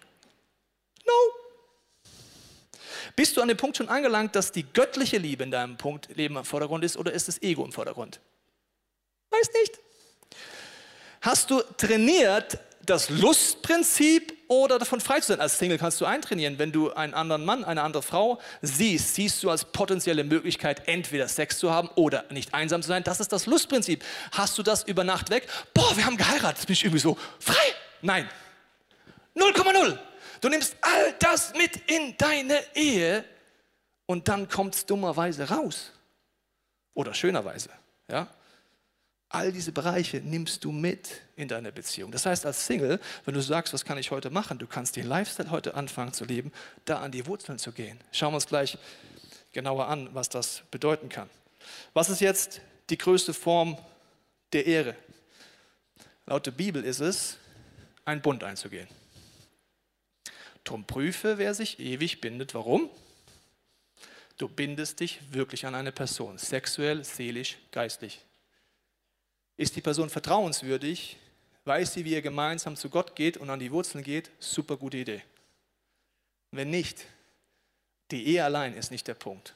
[1.05, 1.13] No.
[3.15, 6.35] Bist du an dem Punkt schon angelangt, dass die göttliche Liebe in deinem Punkt Leben
[6.37, 8.19] im Vordergrund ist oder ist das Ego im Vordergrund?
[9.29, 9.79] Weiß nicht.
[11.21, 15.41] Hast du trainiert, das Lustprinzip oder davon frei zu sein.
[15.41, 16.59] Als Single kannst du eintrainieren.
[16.59, 21.27] Wenn du einen anderen Mann, eine andere Frau siehst, siehst du als potenzielle Möglichkeit, entweder
[21.27, 23.03] Sex zu haben oder nicht einsam zu sein.
[23.03, 24.03] Das ist das Lustprinzip.
[24.31, 25.47] Hast du das über Nacht weg?
[25.73, 26.57] Boah, wir haben geheiratet.
[26.57, 27.73] Jetzt bin ich irgendwie so frei.
[28.01, 28.29] Nein.
[29.35, 29.97] 0,0.
[30.41, 33.23] Du nimmst all das mit in deine Ehe
[34.05, 35.91] und dann kommt es dummerweise raus.
[36.93, 37.69] Oder schönerweise.
[38.09, 38.27] Ja?
[39.29, 42.11] All diese Bereiche nimmst du mit in deine Beziehung.
[42.11, 45.07] Das heißt, als Single, wenn du sagst, was kann ich heute machen, du kannst den
[45.07, 46.51] Lifestyle heute anfangen zu leben,
[46.85, 47.99] da an die Wurzeln zu gehen.
[48.11, 48.77] Schauen wir uns gleich
[49.51, 51.29] genauer an, was das bedeuten kann.
[51.93, 53.77] Was ist jetzt die größte Form
[54.53, 54.95] der Ehre?
[56.27, 57.37] Laut der Bibel ist es,
[58.05, 58.87] einen Bund einzugehen.
[60.63, 62.53] Drum prüfe, wer sich ewig bindet.
[62.53, 62.89] Warum?
[64.37, 68.21] Du bindest dich wirklich an eine Person, sexuell, seelisch, geistlich.
[69.57, 71.17] Ist die Person vertrauenswürdig?
[71.63, 74.29] Weiß sie, wie er gemeinsam zu Gott geht und an die Wurzeln geht?
[74.39, 75.23] Super gute Idee.
[76.51, 77.05] Wenn nicht,
[78.11, 79.55] die Ehe allein ist nicht der Punkt.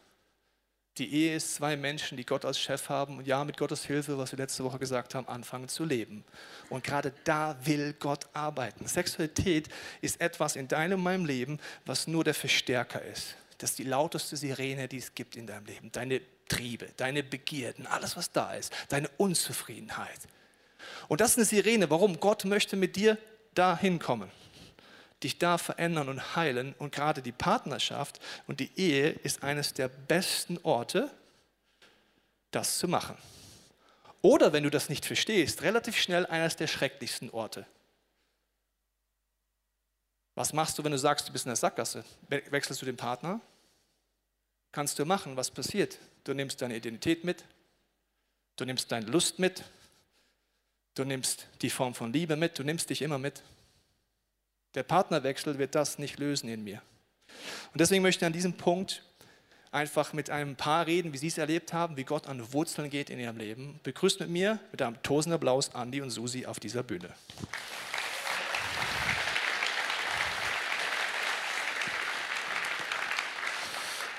[0.97, 4.17] Die Ehe ist zwei Menschen, die Gott als Chef haben und ja, mit Gottes Hilfe,
[4.17, 6.25] was wir letzte Woche gesagt haben, anfangen zu leben.
[6.69, 8.85] Und gerade da will Gott arbeiten.
[8.87, 9.69] Sexualität
[10.01, 13.35] ist etwas in deinem und meinem Leben, was nur der Verstärker ist.
[13.59, 15.91] Das ist die lauteste Sirene, die es gibt in deinem Leben.
[15.91, 20.19] Deine Triebe, deine Begierden, alles, was da ist, deine Unzufriedenheit.
[21.07, 21.89] Und das ist eine Sirene.
[21.89, 22.19] Warum?
[22.19, 23.17] Gott möchte mit dir
[23.53, 24.29] da hinkommen,
[25.23, 26.75] dich da verändern und heilen.
[26.77, 31.09] Und gerade die Partnerschaft und die Ehe ist eines der besten Orte,
[32.51, 33.17] das zu machen.
[34.21, 37.65] Oder wenn du das nicht verstehst, relativ schnell eines der schrecklichsten Orte.
[40.35, 42.03] Was machst du, wenn du sagst, du bist in der Sackgasse?
[42.27, 43.41] Wechselst du den Partner?
[44.71, 45.97] Kannst du machen, was passiert?
[46.23, 47.43] Du nimmst deine Identität mit,
[48.55, 49.63] du nimmst deine Lust mit,
[50.95, 53.41] du nimmst die Form von Liebe mit, du nimmst dich immer mit.
[54.75, 56.81] Der Partnerwechsel wird das nicht lösen in mir.
[57.73, 59.03] Und deswegen möchte ich an diesem Punkt
[59.71, 63.09] einfach mit einem Paar reden, wie sie es erlebt haben, wie Gott an Wurzeln geht
[63.09, 63.79] in ihrem Leben.
[63.83, 67.13] Begrüßt mit mir, mit einem tosenden Applaus, Andi und Susi auf dieser Bühne.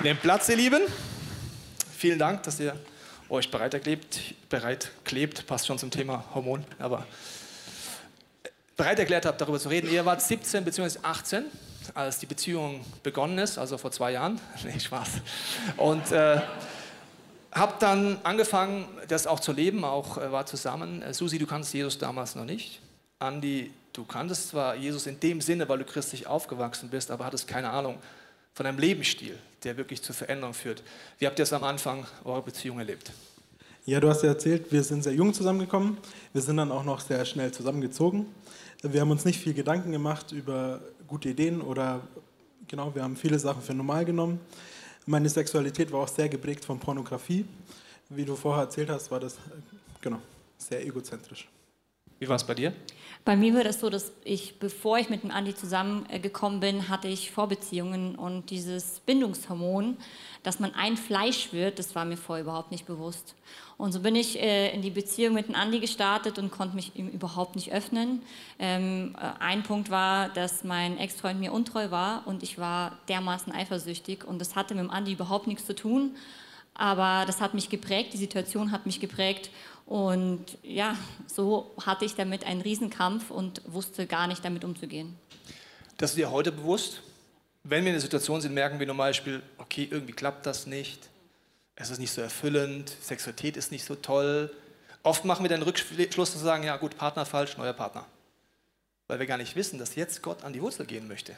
[0.02, 0.80] Nehmt Platz, ihr Lieben.
[1.94, 2.74] Vielen Dank, dass ihr
[3.28, 7.06] euch bereit erklebt, bereit klebt, passt schon zum Thema Hormon, aber
[8.78, 9.90] bereit erklärt habt, darüber zu reden.
[9.90, 11.00] Ihr wart 17 bzw.
[11.02, 11.44] 18,
[11.92, 14.40] als die Beziehung begonnen ist, also vor zwei Jahren.
[14.64, 15.08] nee, Spaß.
[15.76, 16.40] Und äh,
[17.52, 21.02] habt dann angefangen, das auch zu leben, auch äh, war zusammen.
[21.02, 22.80] Äh, Susi, du kannst Jesus damals noch nicht.
[23.18, 27.46] Andi, du kanntest zwar Jesus in dem Sinne, weil du christlich aufgewachsen bist, aber hattest
[27.46, 27.98] keine Ahnung,
[28.60, 30.82] von einem Lebensstil, der wirklich zur Veränderung führt.
[31.18, 33.10] Wie habt ihr es am Anfang eurer Beziehung erlebt?
[33.86, 35.96] Ja, du hast ja erzählt, wir sind sehr jung zusammengekommen.
[36.34, 38.26] Wir sind dann auch noch sehr schnell zusammengezogen.
[38.82, 42.02] Wir haben uns nicht viel Gedanken gemacht über gute Ideen oder
[42.68, 44.38] genau, wir haben viele Sachen für normal genommen.
[45.06, 47.46] Meine Sexualität war auch sehr geprägt von Pornografie.
[48.10, 49.38] Wie du vorher erzählt hast, war das
[50.02, 50.18] genau
[50.58, 51.48] sehr egozentrisch.
[52.20, 52.74] Wie war es bei dir?
[53.24, 57.08] Bei mir war das so, dass ich, bevor ich mit dem Andi zusammengekommen bin, hatte
[57.08, 59.96] ich Vorbeziehungen und dieses Bindungshormon,
[60.42, 63.34] dass man ein Fleisch wird, das war mir vorher überhaupt nicht bewusst.
[63.78, 66.94] Und so bin ich äh, in die Beziehung mit dem Andi gestartet und konnte mich
[66.94, 68.20] ihm überhaupt nicht öffnen.
[68.58, 73.50] Ähm, äh, ein Punkt war, dass mein Ex-Freund mir untreu war und ich war dermaßen
[73.50, 76.14] eifersüchtig und das hatte mit dem Andi überhaupt nichts zu tun.
[76.74, 79.50] Aber das hat mich geprägt, die Situation hat mich geprägt.
[79.90, 85.16] Und ja, so hatte ich damit einen Riesenkampf und wusste gar nicht damit umzugehen.
[85.96, 87.02] Das ist dir heute bewusst?
[87.64, 91.08] Wenn wir in der Situation sind, merken wir zum Beispiel, okay, irgendwie klappt das nicht,
[91.74, 94.54] es ist nicht so erfüllend, Sexualität ist nicht so toll.
[95.02, 98.06] Oft machen wir dann Rückschluss und sagen, ja gut, Partner falsch, neuer Partner.
[99.08, 101.34] Weil wir gar nicht wissen, dass jetzt Gott an die Wurzel gehen möchte.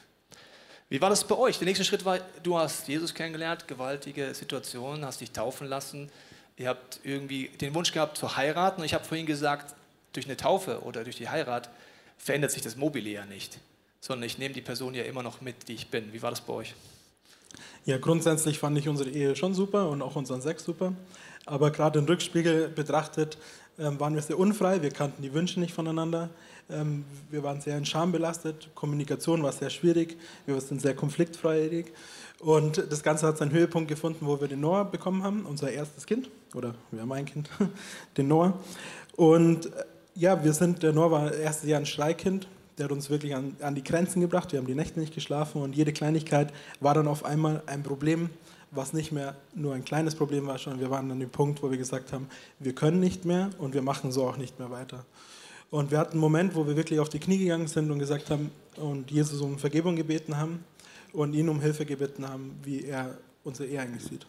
[0.91, 1.57] Wie war das bei euch?
[1.57, 6.11] Der nächste Schritt war, du hast Jesus kennengelernt, gewaltige Situation, hast dich taufen lassen.
[6.57, 8.81] Ihr habt irgendwie den Wunsch gehabt zu heiraten.
[8.81, 9.75] Und ich habe vorhin gesagt,
[10.12, 11.71] durch eine Taufe oder durch die Heirat
[12.19, 13.59] verändert sich das Mobile ja nicht,
[14.01, 16.12] sondern ich nehme die Person ja immer noch mit, die ich bin.
[16.12, 16.75] Wie war das bei euch?
[17.85, 20.93] Ja, grundsätzlich fand ich unsere Ehe schon super und auch unseren Sex super.
[21.47, 23.38] Aber gerade im Rückspiegel betrachtet
[23.79, 24.83] ähm, waren wir sehr unfrei.
[24.83, 26.31] Wir kannten die Wünsche nicht voneinander.
[26.71, 31.93] Ähm, wir waren sehr in Scham belastet, Kommunikation war sehr schwierig, wir sind sehr konfliktfreudig.
[32.38, 36.07] Und das Ganze hat seinen Höhepunkt gefunden, wo wir den Noah bekommen haben, unser erstes
[36.07, 37.49] Kind, oder wir haben ein Kind,
[38.17, 38.59] den Noah.
[39.17, 39.85] Und äh,
[40.15, 42.47] ja, wir sind, der Noah war erstes Jahr ein Schreikind,
[42.79, 45.62] der hat uns wirklich an, an die Grenzen gebracht, wir haben die Nächte nicht geschlafen
[45.62, 48.31] und jede Kleinigkeit war dann auf einmal ein Problem,
[48.71, 51.71] was nicht mehr nur ein kleines Problem war, sondern wir waren an dem Punkt, wo
[51.71, 55.05] wir gesagt haben, wir können nicht mehr und wir machen so auch nicht mehr weiter.
[55.71, 58.31] Und wir hatten einen Moment, wo wir wirklich auf die Knie gegangen sind und gesagt
[58.31, 60.65] haben und Jesus um Vergebung gebeten haben
[61.12, 64.27] und ihn um Hilfe gebeten haben, wie er unsere Ehe eigentlich sieht.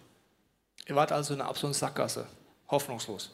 [0.87, 2.27] Ihr wart also in einer absoluten Sackgasse,
[2.69, 3.31] hoffnungslos.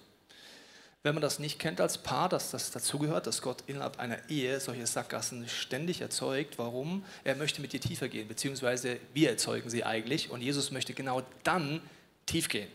[1.02, 4.60] Wenn man das nicht kennt als Paar, dass das dazugehört, dass Gott innerhalb einer Ehe
[4.60, 6.58] solche Sackgassen ständig erzeugt.
[6.58, 7.06] Warum?
[7.24, 11.24] Er möchte mit dir tiefer gehen, beziehungsweise wir erzeugen sie eigentlich und Jesus möchte genau
[11.44, 11.82] dann
[12.26, 12.70] tief gehen.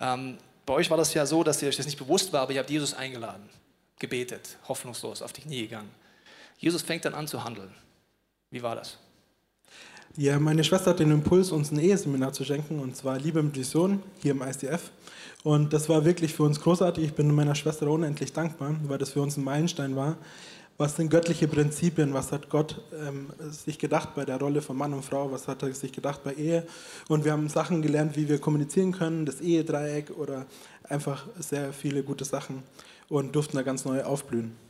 [0.00, 2.52] Ähm, bei euch war das ja so, dass ihr euch das nicht bewusst war, aber
[2.52, 3.48] ihr habt Jesus eingeladen
[3.98, 5.90] gebetet, hoffnungslos, auf die Knie gegangen.
[6.58, 7.74] Jesus fängt dann an zu handeln.
[8.50, 8.98] Wie war das?
[10.20, 13.56] Ja, meine Schwester hat den Impuls, uns ein Eheseminar zu schenken, und zwar Liebe mit
[13.56, 14.90] Vision hier im ICF.
[15.44, 17.04] Und das war wirklich für uns großartig.
[17.04, 20.16] Ich bin meiner Schwester unendlich dankbar, weil das für uns ein Meilenstein war.
[20.76, 22.14] Was sind göttliche Prinzipien?
[22.14, 25.30] Was hat Gott ähm, sich gedacht bei der Rolle von Mann und Frau?
[25.30, 26.66] Was hat er sich gedacht bei Ehe?
[27.06, 30.46] Und wir haben Sachen gelernt, wie wir kommunizieren können, das Ehedreieck oder
[30.82, 32.64] einfach sehr viele gute Sachen
[33.08, 34.67] und durften da ganz neu aufblühen.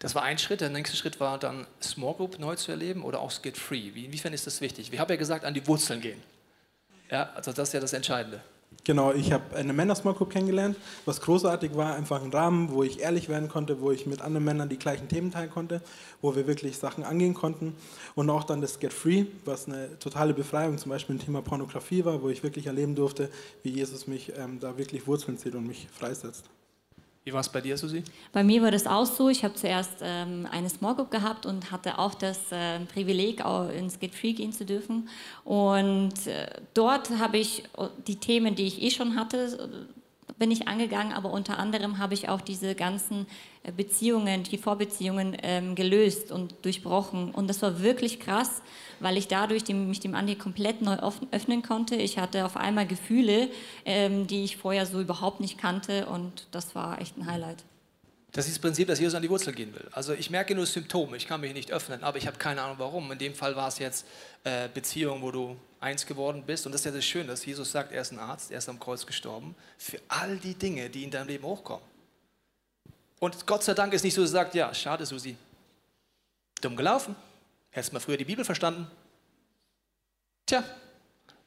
[0.00, 0.60] Das war ein Schritt.
[0.60, 3.94] Der nächste Schritt war dann Small Group neu zu erleben oder auch Skid Free.
[3.94, 4.92] Wie, inwiefern ist das wichtig?
[4.92, 6.22] Wir haben ja gesagt, an die Wurzeln gehen.
[7.10, 8.40] Ja, also das ist ja das Entscheidende.
[8.84, 13.00] Genau, ich habe eine Männer-Small Group kennengelernt, was großartig war, einfach ein Rahmen, wo ich
[13.00, 15.82] ehrlich werden konnte, wo ich mit anderen Männern die gleichen Themen teilen konnte,
[16.22, 17.74] wo wir wirklich Sachen angehen konnten.
[18.14, 22.04] Und auch dann das Get Free, was eine totale Befreiung zum Beispiel im Thema Pornografie
[22.04, 23.30] war, wo ich wirklich erleben durfte,
[23.62, 26.44] wie Jesus mich ähm, da wirklich Wurzeln zieht und mich freisetzt.
[27.28, 28.02] Wie war es bei dir, Susi?
[28.32, 29.28] Bei mir war das auch so.
[29.28, 33.68] Ich habe zuerst ähm, eine Small Group gehabt und hatte auch das äh, Privileg, auch
[33.68, 35.10] ins Get Free gehen zu dürfen.
[35.44, 37.64] Und äh, dort habe ich
[38.06, 39.58] die Themen, die ich eh schon hatte,
[40.38, 43.26] bin ich angegangen, aber unter anderem habe ich auch diese ganzen
[43.62, 47.30] äh, Beziehungen, die Vorbeziehungen ähm, gelöst und durchbrochen.
[47.32, 48.62] Und das war wirklich krass,
[49.00, 50.96] weil ich dadurch dem, mich dem Andi komplett neu
[51.30, 51.96] öffnen konnte.
[51.96, 53.48] Ich hatte auf einmal Gefühle,
[53.84, 57.64] ähm, die ich vorher so überhaupt nicht kannte und das war echt ein Highlight.
[58.32, 59.88] Das ist das Prinzip, dass Jesus an die Wurzel gehen will.
[59.92, 62.76] Also ich merke nur Symptome, ich kann mich nicht öffnen, aber ich habe keine Ahnung
[62.78, 63.10] warum.
[63.10, 64.06] In dem Fall war es jetzt
[64.44, 66.66] äh, Beziehung, wo du eins geworden bist.
[66.66, 68.68] Und das ist ja das Schöne, dass Jesus sagt, er ist ein Arzt, er ist
[68.68, 71.84] am Kreuz gestorben, für all die Dinge, die in deinem Leben hochkommen.
[73.20, 75.36] Und Gott sei Dank ist nicht so, dass er sagt, ja, schade, Susi,
[76.60, 77.16] dumm gelaufen,
[77.70, 78.88] hättest mal früher die Bibel verstanden.
[80.46, 80.64] Tja,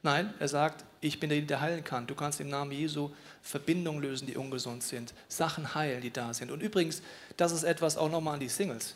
[0.02, 2.06] nein, er sagt, ich bin der, der heilen kann.
[2.06, 3.10] Du kannst im Namen Jesu
[3.42, 6.50] Verbindungen lösen, die ungesund sind, Sachen heilen, die da sind.
[6.50, 7.02] Und übrigens,
[7.36, 8.94] das ist etwas auch nochmal an die Singles.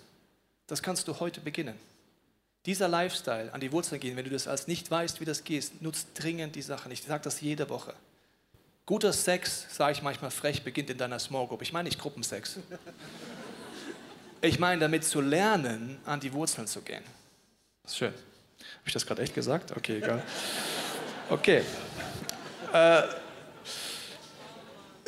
[0.66, 1.76] Das kannst du heute beginnen.
[2.66, 5.80] Dieser Lifestyle, an die Wurzeln gehen, wenn du das als nicht weißt, wie das geht,
[5.80, 6.90] nutzt dringend die Sachen.
[6.90, 7.94] Ich sage das jede Woche.
[8.86, 11.62] Guter Sex, sage ich manchmal frech, beginnt in deiner Small Group.
[11.62, 12.58] Ich meine nicht Gruppensex.
[14.42, 17.02] Ich meine damit zu lernen, an die Wurzeln zu gehen.
[17.82, 18.12] Das ist schön.
[18.12, 19.76] Habe ich das gerade echt gesagt?
[19.76, 20.22] Okay, egal.
[21.28, 21.62] Okay.
[22.72, 23.02] Äh,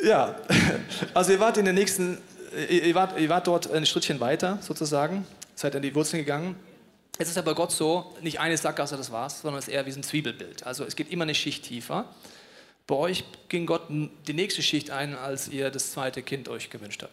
[0.03, 0.35] ja,
[1.13, 2.17] also ihr wart in den nächsten,
[2.69, 6.57] ihr wart, ihr wart dort ein Schrittchen weiter sozusagen, seid an die Wurzeln gegangen.
[7.21, 9.91] Es ist aber Gott so, nicht eine Sackgasse, das war's, sondern es ist eher wie
[9.91, 10.65] ein Zwiebelbild.
[10.65, 12.05] Also es geht immer eine Schicht tiefer.
[12.87, 17.03] Bei euch ging Gott die nächste Schicht ein, als ihr das zweite Kind euch gewünscht
[17.03, 17.11] habt.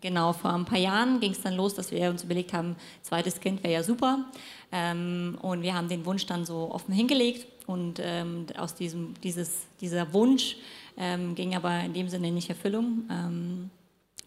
[0.00, 3.38] Genau, vor ein paar Jahren ging es dann los, dass wir uns überlegt haben, zweites
[3.38, 4.24] Kind wäre ja super.
[4.72, 7.46] Ähm, und wir haben den Wunsch dann so offen hingelegt.
[7.68, 10.56] Und ähm, aus diesem, dieses, dieser Wunsch
[10.96, 13.04] ähm, ging aber in dem Sinne nicht Erfüllung.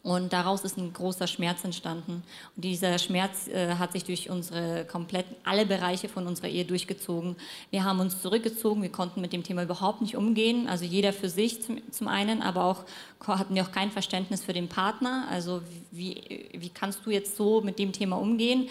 [0.02, 2.24] Und daraus ist ein großer Schmerz entstanden.
[2.56, 7.36] Und dieser Schmerz äh, hat sich durch unsere kompletten, alle Bereiche von unserer Ehe durchgezogen.
[7.70, 10.68] Wir haben uns zurückgezogen, wir konnten mit dem Thema überhaupt nicht umgehen.
[10.70, 12.86] Also jeder für sich zum, zum einen, aber auch
[13.28, 15.28] hatten wir auch kein Verständnis für den Partner.
[15.30, 18.70] Also wie, wie kannst du jetzt so mit dem Thema umgehen?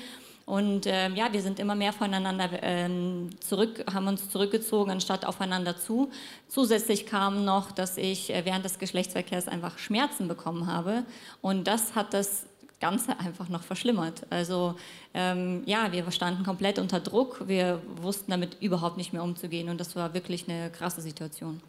[0.49, 5.77] Und äh, ja, wir sind immer mehr voneinander ähm, zurück, haben uns zurückgezogen, anstatt aufeinander
[5.77, 6.11] zu.
[6.49, 11.05] Zusätzlich kam noch, dass ich äh, während des Geschlechtsverkehrs einfach Schmerzen bekommen habe.
[11.43, 12.47] Und das hat das
[12.81, 14.23] Ganze einfach noch verschlimmert.
[14.31, 14.75] Also
[15.13, 17.47] ähm, ja, wir standen komplett unter Druck.
[17.47, 19.69] Wir wussten damit überhaupt nicht mehr umzugehen.
[19.69, 21.61] Und das war wirklich eine krasse Situation.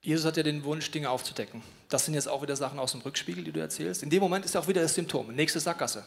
[0.00, 1.60] Jesus hat ja den Wunsch, Dinge aufzudecken.
[1.88, 4.04] Das sind jetzt auch wieder Sachen aus dem Rückspiegel, die du erzählst.
[4.04, 5.34] In dem Moment ist auch wieder das Symptom.
[5.34, 6.04] Nächste Sackgasse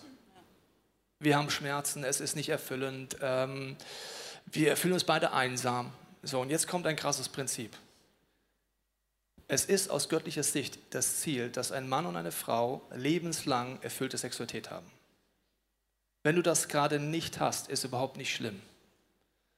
[1.23, 3.77] wir haben Schmerzen, es ist nicht erfüllend, ähm,
[4.45, 5.91] wir fühlen uns beide einsam.
[6.21, 7.75] So, und jetzt kommt ein krasses Prinzip.
[9.47, 14.17] Es ist aus göttlicher Sicht das Ziel, dass ein Mann und eine Frau lebenslang erfüllte
[14.17, 14.89] Sexualität haben.
[16.23, 18.62] Wenn du das gerade nicht hast, ist überhaupt nicht schlimm.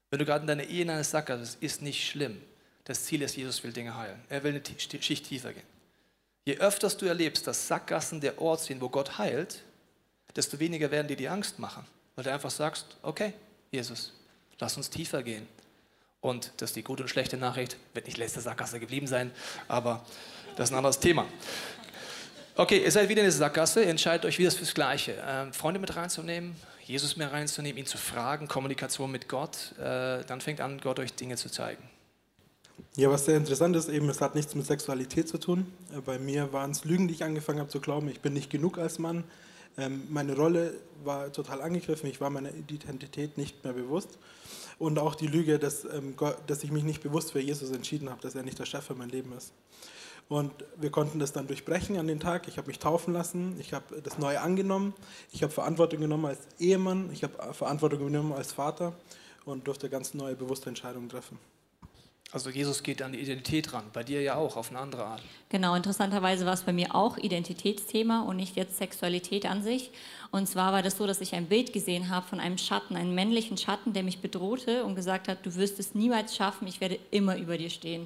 [0.10, 2.42] Wenn du gerade in deiner Ehe in einer Sackgasse bist, ist nicht schlimm.
[2.84, 4.20] Das Ziel ist, Jesus will Dinge heilen.
[4.30, 5.64] Er will eine Schicht tiefer gehen.
[6.46, 9.64] Je öfters du erlebst, dass Sackgassen der Ort sind, wo Gott heilt,
[10.36, 13.34] desto weniger werden dir die Angst machen, weil du einfach sagst, okay,
[13.72, 14.14] Jesus,
[14.60, 15.48] lass uns tiefer gehen.
[16.22, 19.32] Und das ist die gute und schlechte Nachricht, wird nicht letzte Sackgasse geblieben sein,
[19.68, 20.04] aber
[20.56, 21.26] das ist ein anderes Thema.
[22.56, 25.22] Okay, ihr seid wieder in der Sackgasse, entscheidet euch wieder fürs Gleiche.
[25.28, 30.40] Ähm, Freunde mit reinzunehmen, Jesus mehr reinzunehmen, ihn zu fragen, Kommunikation mit Gott, äh, dann
[30.40, 31.84] fängt an, Gott euch Dinge zu zeigen.
[32.96, 35.72] Ja, was sehr interessant ist, eben, es hat nichts mit Sexualität zu tun.
[35.94, 38.50] Äh, bei mir waren es Lügen, die ich angefangen habe zu glauben, ich bin nicht
[38.50, 39.26] genug als Mann.
[39.78, 44.18] Ähm, meine Rolle war total angegriffen, ich war meiner Identität nicht mehr bewusst.
[44.78, 46.16] Und auch die Lüge, dass, ähm,
[46.48, 48.96] dass ich mich nicht bewusst für Jesus entschieden habe, dass er nicht der Chef für
[48.96, 49.54] mein Leben ist.
[50.28, 52.48] Und wir konnten das dann durchbrechen an den Tag.
[52.48, 54.94] Ich habe mich taufen lassen, ich habe das Neue angenommen,
[55.32, 58.94] ich habe Verantwortung genommen als Ehemann, ich habe Verantwortung genommen als Vater
[59.46, 61.38] und durfte ganz neue, bewusste Entscheidungen treffen.
[62.36, 65.22] Also Jesus geht an die Identität ran, bei dir ja auch auf eine andere Art.
[65.48, 69.90] Genau, interessanterweise war es bei mir auch Identitätsthema und nicht jetzt Sexualität an sich.
[70.32, 73.16] Und zwar war das so, dass ich ein Bild gesehen habe von einem Schatten, einem
[73.16, 77.00] männlichen Schatten, der mich bedrohte und gesagt hat, du wirst es niemals schaffen, ich werde
[77.10, 78.06] immer über dir stehen.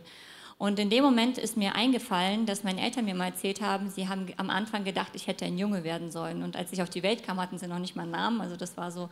[0.59, 4.09] Und in dem Moment ist mir eingefallen, dass meine Eltern mir mal erzählt haben, sie
[4.09, 6.43] haben am Anfang gedacht, ich hätte ein Junge werden sollen.
[6.43, 8.41] Und als ich auf die Welt kam, hatten sie noch nicht mal einen Namen.
[8.41, 9.09] Also das war so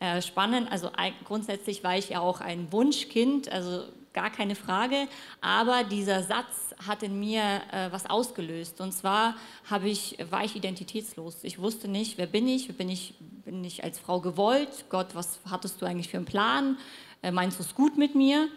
[0.00, 0.70] äh, spannend.
[0.70, 0.90] Also
[1.24, 3.50] grundsätzlich war ich ja auch ein Wunschkind.
[3.50, 3.84] Also
[4.18, 5.06] gar keine Frage.
[5.40, 8.80] Aber dieser Satz hat in mir äh, was ausgelöst.
[8.80, 9.36] Und zwar
[9.84, 11.44] ich, war ich identitätslos.
[11.44, 12.76] Ich wusste nicht, wer bin ich?
[12.76, 14.86] Bin ich, bin ich als Frau gewollt?
[14.88, 16.78] Gott, was hattest du eigentlich für einen Plan?
[17.22, 18.48] Äh, meinst du es gut mit mir?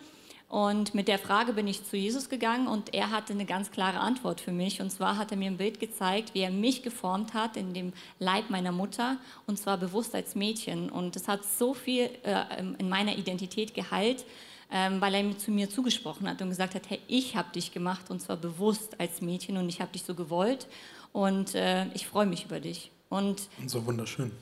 [0.52, 4.02] Und mit der Frage bin ich zu Jesus gegangen und er hatte eine ganz klare
[4.02, 4.82] Antwort für mich.
[4.82, 7.94] Und zwar hat er mir ein Bild gezeigt, wie er mich geformt hat in dem
[8.20, 9.16] Leib meiner Mutter
[9.48, 10.90] und zwar bewusst als Mädchen.
[10.90, 12.44] Und es hat so viel äh,
[12.78, 14.26] in meiner Identität geheilt,
[14.74, 18.10] ähm, weil er zu mir zugesprochen hat und gesagt hat, hey, ich habe dich gemacht
[18.10, 20.68] und zwar bewusst als Mädchen und ich habe dich so gewollt
[21.14, 22.92] und äh, ich freue mich über dich.
[23.08, 24.34] Und, und so wunderschön.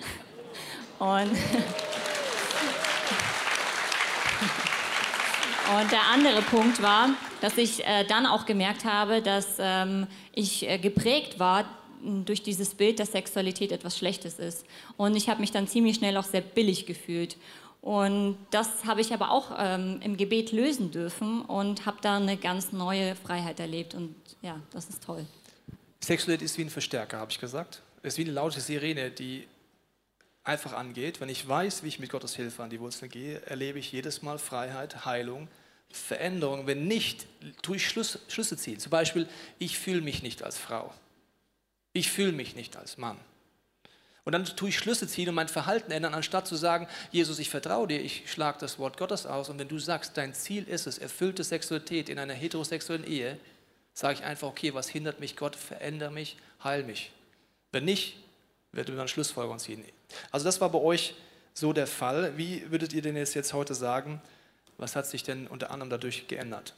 [0.98, 1.30] und,
[5.78, 10.68] und der andere Punkt war, dass ich äh, dann auch gemerkt habe, dass ähm, ich
[10.68, 11.64] äh, geprägt war
[12.02, 14.64] durch dieses Bild, dass Sexualität etwas Schlechtes ist.
[14.96, 17.36] Und ich habe mich dann ziemlich schnell auch sehr billig gefühlt.
[17.82, 22.36] Und das habe ich aber auch ähm, im Gebet lösen dürfen und habe da eine
[22.36, 23.94] ganz neue Freiheit erlebt.
[23.94, 25.24] Und ja, das ist toll.
[26.00, 27.82] Sexualität ist wie ein Verstärker, habe ich gesagt.
[28.02, 29.46] Es ist wie eine laute Sirene, die
[30.42, 31.20] einfach angeht.
[31.20, 34.22] Wenn ich weiß, wie ich mit Gottes Hilfe an die Wurzel gehe, erlebe ich jedes
[34.22, 35.48] Mal Freiheit, Heilung,
[35.90, 36.66] Veränderung.
[36.66, 37.26] Wenn nicht,
[37.62, 38.78] tue ich Schluss, Schlüsse ziehen.
[38.78, 40.92] Zum Beispiel, ich fühle mich nicht als Frau.
[41.92, 43.18] Ich fühle mich nicht als Mann.
[44.24, 47.50] Und dann tue ich Schlüsse ziehen und mein Verhalten ändern, anstatt zu sagen, Jesus, ich
[47.50, 49.48] vertraue dir, ich schlage das Wort Gottes aus.
[49.48, 53.38] Und wenn du sagst, dein Ziel ist es, erfüllte Sexualität in einer heterosexuellen Ehe,
[53.92, 55.36] sage ich einfach, okay, was hindert mich?
[55.36, 57.12] Gott, verändere mich, heil mich.
[57.72, 58.16] Wenn nicht,
[58.72, 59.84] ihr dann Schlussfolgerungen ziehen.
[60.30, 61.14] Also das war bei euch
[61.54, 62.36] so der Fall.
[62.36, 64.20] Wie würdet ihr denn jetzt heute sagen,
[64.80, 66.74] was hat sich denn unter anderem dadurch geändert?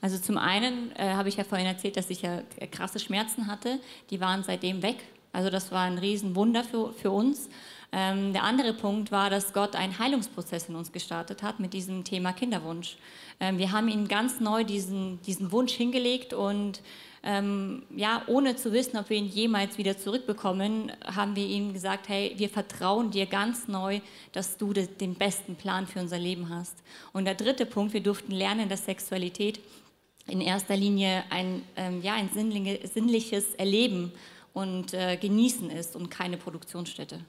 [0.00, 3.80] Also zum einen äh, habe ich ja vorhin erzählt, dass ich ja krasse Schmerzen hatte.
[4.10, 4.96] Die waren seitdem weg.
[5.32, 7.48] Also das war ein Riesenwunder für, für uns.
[7.92, 12.04] Ähm, der andere Punkt war, dass Gott einen Heilungsprozess in uns gestartet hat mit diesem
[12.04, 12.96] Thema Kinderwunsch.
[13.40, 16.82] Ähm, wir haben ihm ganz neu diesen, diesen Wunsch hingelegt und
[17.24, 22.08] ähm, ja, ohne zu wissen, ob wir ihn jemals wieder zurückbekommen, haben wir ihm gesagt,
[22.08, 24.00] hey, wir vertrauen dir ganz neu,
[24.32, 26.76] dass du den besten Plan für unser Leben hast.
[27.14, 29.58] Und der dritte Punkt, wir durften lernen, dass Sexualität
[30.26, 34.12] in erster Linie ein, ähm, ja, ein sinnliches Erleben
[34.52, 37.20] und äh, Genießen ist und keine Produktionsstätte.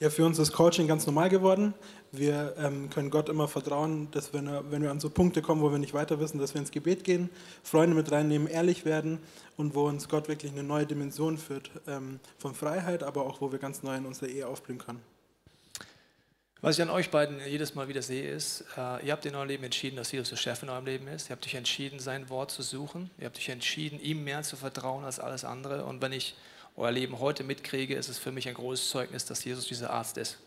[0.00, 1.72] Ja, für uns ist Coaching ganz normal geworden.
[2.10, 5.70] Wir ähm, können Gott immer vertrauen, dass wenn, wenn wir an so Punkte kommen, wo
[5.70, 7.30] wir nicht weiter wissen, dass wir ins Gebet gehen,
[7.62, 9.20] Freunde mit reinnehmen, ehrlich werden
[9.56, 13.52] und wo uns Gott wirklich eine neue Dimension führt ähm, von Freiheit, aber auch wo
[13.52, 15.00] wir ganz neu in unserer Ehe aufblühen können.
[16.60, 19.46] Was ich an euch beiden jedes Mal wieder sehe, ist, äh, ihr habt in eurem
[19.46, 21.28] Leben entschieden, dass Jesus der Chef in eurem Leben ist.
[21.28, 23.10] Ihr habt euch entschieden, sein Wort zu suchen.
[23.18, 25.84] Ihr habt euch entschieden, ihm mehr zu vertrauen als alles andere.
[25.84, 26.34] Und wenn ich
[26.76, 30.18] euer Leben heute mitkriege, ist es für mich ein großes Zeugnis, dass Jesus dieser Arzt
[30.18, 30.38] ist.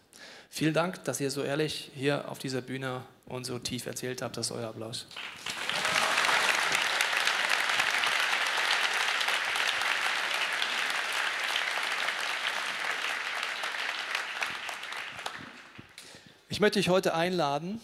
[0.49, 4.35] Vielen Dank, dass ihr so ehrlich hier auf dieser Bühne und so tief erzählt habt.
[4.35, 5.07] Das ist euer Applaus.
[16.49, 17.79] Ich möchte dich heute einladen,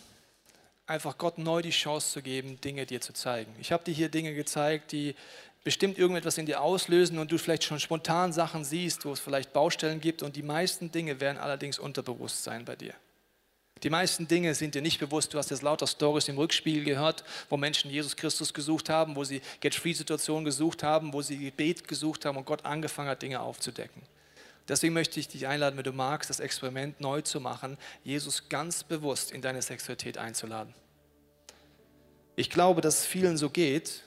[0.87, 3.53] einfach Gott neu die Chance zu geben, Dinge dir zu zeigen.
[3.59, 5.15] Ich habe dir hier Dinge gezeigt, die
[5.63, 9.53] bestimmt irgendetwas in dir auslösen und du vielleicht schon spontan Sachen siehst, wo es vielleicht
[9.53, 12.93] Baustellen gibt und die meisten Dinge werden allerdings unterbewusst sein bei dir.
[13.81, 15.33] Die meisten Dinge sind dir nicht bewusst.
[15.33, 19.25] Du hast jetzt lauter Stories im Rückspiegel gehört, wo Menschen Jesus Christus gesucht haben, wo
[19.25, 24.01] sie Get-Free-Situationen gesucht haben, wo sie Gebet gesucht haben und Gott angefangen hat, Dinge aufzudecken.
[24.69, 28.85] Deswegen möchte ich dich einladen, wenn du magst, das Experiment neu zu machen, Jesus ganz
[28.85, 30.73] bewusst in deine Sexualität einzuladen.
[32.37, 34.03] Ich glaube, dass es vielen so geht,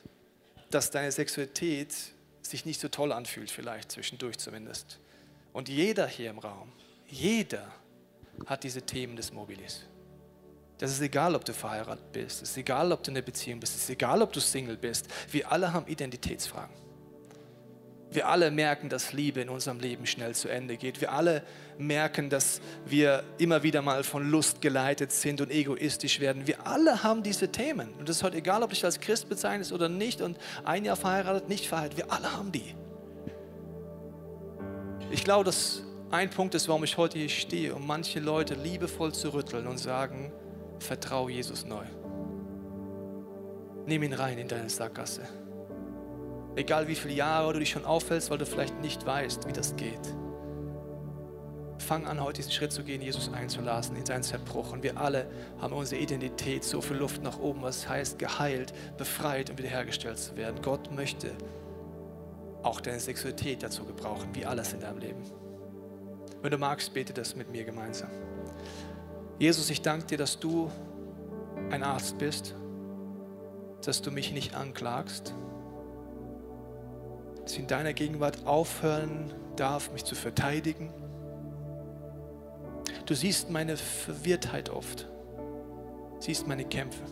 [0.77, 1.95] dass deine Sexualität
[2.43, 5.01] sich nicht so toll anfühlt, vielleicht zwischendurch zumindest.
[5.55, 6.71] Und jeder hier im Raum,
[7.09, 7.73] jeder
[8.45, 9.85] hat diese Themen des Mobilis.
[10.77, 13.59] Das ist egal, ob du verheiratet bist, es ist egal, ob du in einer Beziehung
[13.59, 15.07] bist, es ist egal, ob du Single bist.
[15.31, 16.77] Wir alle haben Identitätsfragen.
[18.17, 21.03] Wir alle merken, dass Liebe in unserem Leben schnell zu Ende geht.
[21.03, 21.43] Wir alle
[21.77, 26.47] merken, dass wir immer wieder mal von Lust geleitet sind und egoistisch werden.
[26.47, 27.93] Wir alle haben diese Themen.
[27.99, 30.97] Und es ist heute egal, ob dich als Christ bezeichnest oder nicht und ein Jahr
[30.97, 31.99] verheiratet, nicht verheiratet.
[31.99, 32.75] Wir alle haben die.
[35.11, 39.13] Ich glaube, dass ein Punkt ist, warum ich heute hier stehe, um manche Leute liebevoll
[39.13, 40.33] zu rütteln und sagen,
[40.79, 41.85] vertraue Jesus neu.
[43.85, 45.29] Nimm ihn rein in deine Sackgasse.
[46.57, 49.77] Egal wie viele Jahre du dich schon auffällst, weil du vielleicht nicht weißt, wie das
[49.77, 50.01] geht.
[51.79, 54.73] Fang an, heute diesen Schritt zu gehen, Jesus einzulassen in seinen Zerbruch.
[54.73, 55.31] Und wir alle
[55.61, 60.35] haben unsere Identität so viel Luft nach oben, was heißt, geheilt, befreit und wiederhergestellt zu
[60.37, 60.63] werden.
[60.63, 61.31] Gott möchte
[62.63, 65.23] auch deine Sexualität dazu gebrauchen, wie alles in deinem Leben.
[66.41, 68.09] Wenn du magst, bete das mit mir gemeinsam.
[69.39, 70.71] Jesus, ich danke dir, dass du
[71.71, 72.55] ein Arzt bist,
[73.85, 75.35] dass du mich nicht anklagst
[77.47, 80.93] dass ich in deiner Gegenwart aufhören darf, mich zu verteidigen.
[83.07, 85.07] Du siehst meine Verwirrtheit oft,
[86.19, 87.05] siehst meine Kämpfe.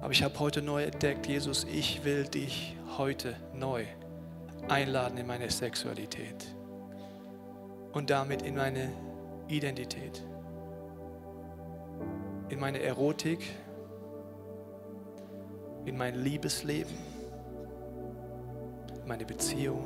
[0.00, 3.84] Aber ich habe heute neu entdeckt, Jesus, ich will dich heute neu
[4.68, 6.46] einladen in meine Sexualität.
[7.90, 8.92] Und damit in meine
[9.48, 10.22] Identität,
[12.50, 13.40] in meine Erotik,
[15.86, 17.17] in mein Liebesleben
[19.08, 19.82] meine Beziehung.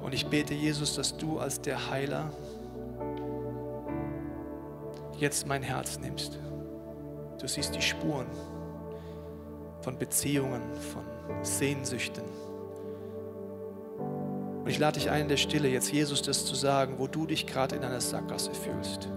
[0.00, 2.30] Und ich bete, Jesus, dass du als der Heiler
[5.18, 6.38] jetzt mein Herz nimmst.
[7.40, 8.26] Du siehst die Spuren
[9.80, 10.62] von Beziehungen,
[10.92, 11.04] von
[11.42, 12.24] Sehnsüchten.
[14.62, 17.26] Und ich lade dich ein in der Stille, jetzt Jesus das zu sagen, wo du
[17.26, 19.08] dich gerade in einer Sackgasse fühlst.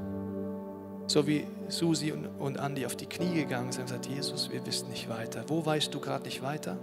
[1.08, 4.66] So wie Susi und, und Andi auf die Knie gegangen sind und gesagt, Jesus, wir
[4.66, 5.43] wissen nicht weiter.
[5.47, 6.78] Wo weißt du gerade nicht weiter?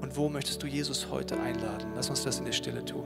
[0.00, 1.92] Und wo möchtest du Jesus heute einladen?
[1.94, 3.04] Lass uns das in der Stille tun.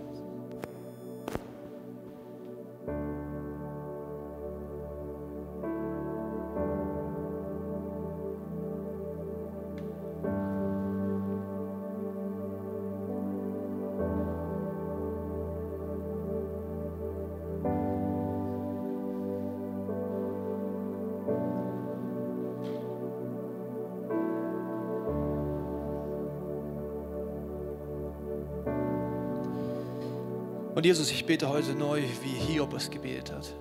[30.83, 33.55] Und Jesus, ich bete heute neu, wie Hiob es gebetet hat.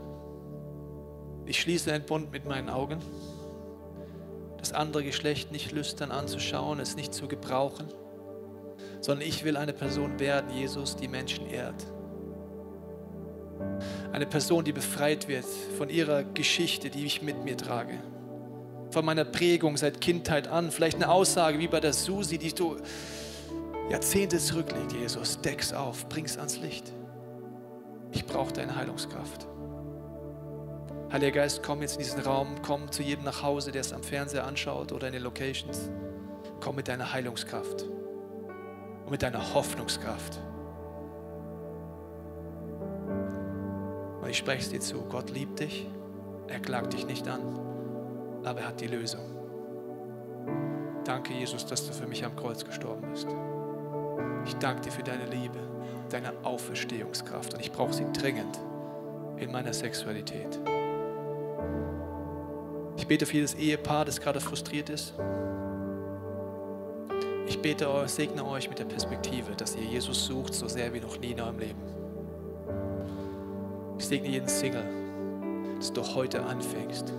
[1.45, 2.97] Ich schließe einen Bund mit meinen Augen,
[4.57, 7.85] das andere Geschlecht nicht lüstern anzuschauen, es nicht zu gebrauchen,
[9.01, 11.85] sondern ich will eine Person werden, Jesus, die Menschen ehrt.
[14.11, 15.45] Eine Person, die befreit wird
[15.77, 17.99] von ihrer Geschichte, die ich mit mir trage.
[18.89, 20.71] Von meiner Prägung seit Kindheit an.
[20.71, 22.77] Vielleicht eine Aussage wie bei der Susi, die du
[23.91, 25.39] Jahrzehnte zurücklegt, Jesus.
[25.39, 26.91] Deck's auf, bring's ans Licht.
[28.11, 29.47] Ich brauche deine Heilungskraft.
[31.11, 34.01] Heiliger Geist, komm jetzt in diesen Raum, komm zu jedem nach Hause, der es am
[34.01, 35.89] Fernseher anschaut oder in den Locations.
[36.61, 37.83] Komm mit deiner Heilungskraft
[39.03, 40.39] und mit deiner Hoffnungskraft.
[44.21, 45.89] Und ich spreche es dir zu, Gott liebt dich,
[46.47, 47.41] er klagt dich nicht an,
[48.43, 49.25] aber er hat die Lösung.
[51.03, 53.27] Danke, Jesus, dass du für mich am Kreuz gestorben bist.
[54.45, 55.59] Ich danke dir für deine Liebe,
[56.11, 58.59] deine Auferstehungskraft und ich brauche sie dringend
[59.37, 60.59] in meiner Sexualität.
[62.97, 65.13] Ich bete für jedes Ehepaar, das gerade frustriert ist.
[67.47, 70.99] Ich bete euch, segne euch mit der Perspektive, dass ihr Jesus sucht, so sehr wie
[70.99, 71.81] noch nie in eurem Leben.
[73.97, 74.85] Ich segne jeden Single,
[75.77, 77.11] dass du heute anfängst,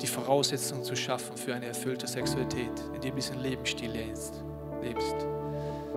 [0.00, 5.14] die Voraussetzungen zu schaffen für eine erfüllte Sexualität, in dem du diesen Lebensstil lebst.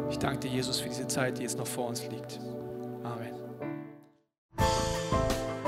[0.10, 2.42] Ich danke dir, Jesus, für diese Zeit, die jetzt noch vor uns liegt.
[3.04, 3.32] Amen.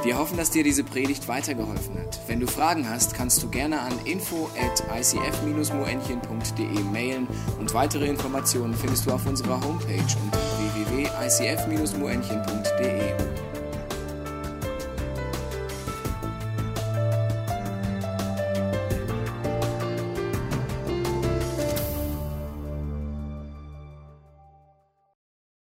[0.04, 2.20] Wir hoffen, dass dir diese Predigt weitergeholfen hat.
[2.28, 7.28] Wenn du Fragen hast, kannst du gerne an info at icf-moenchen.de mailen
[7.60, 13.45] und weitere Informationen findest du auf unserer Homepage unter www.icf-moenchen.de.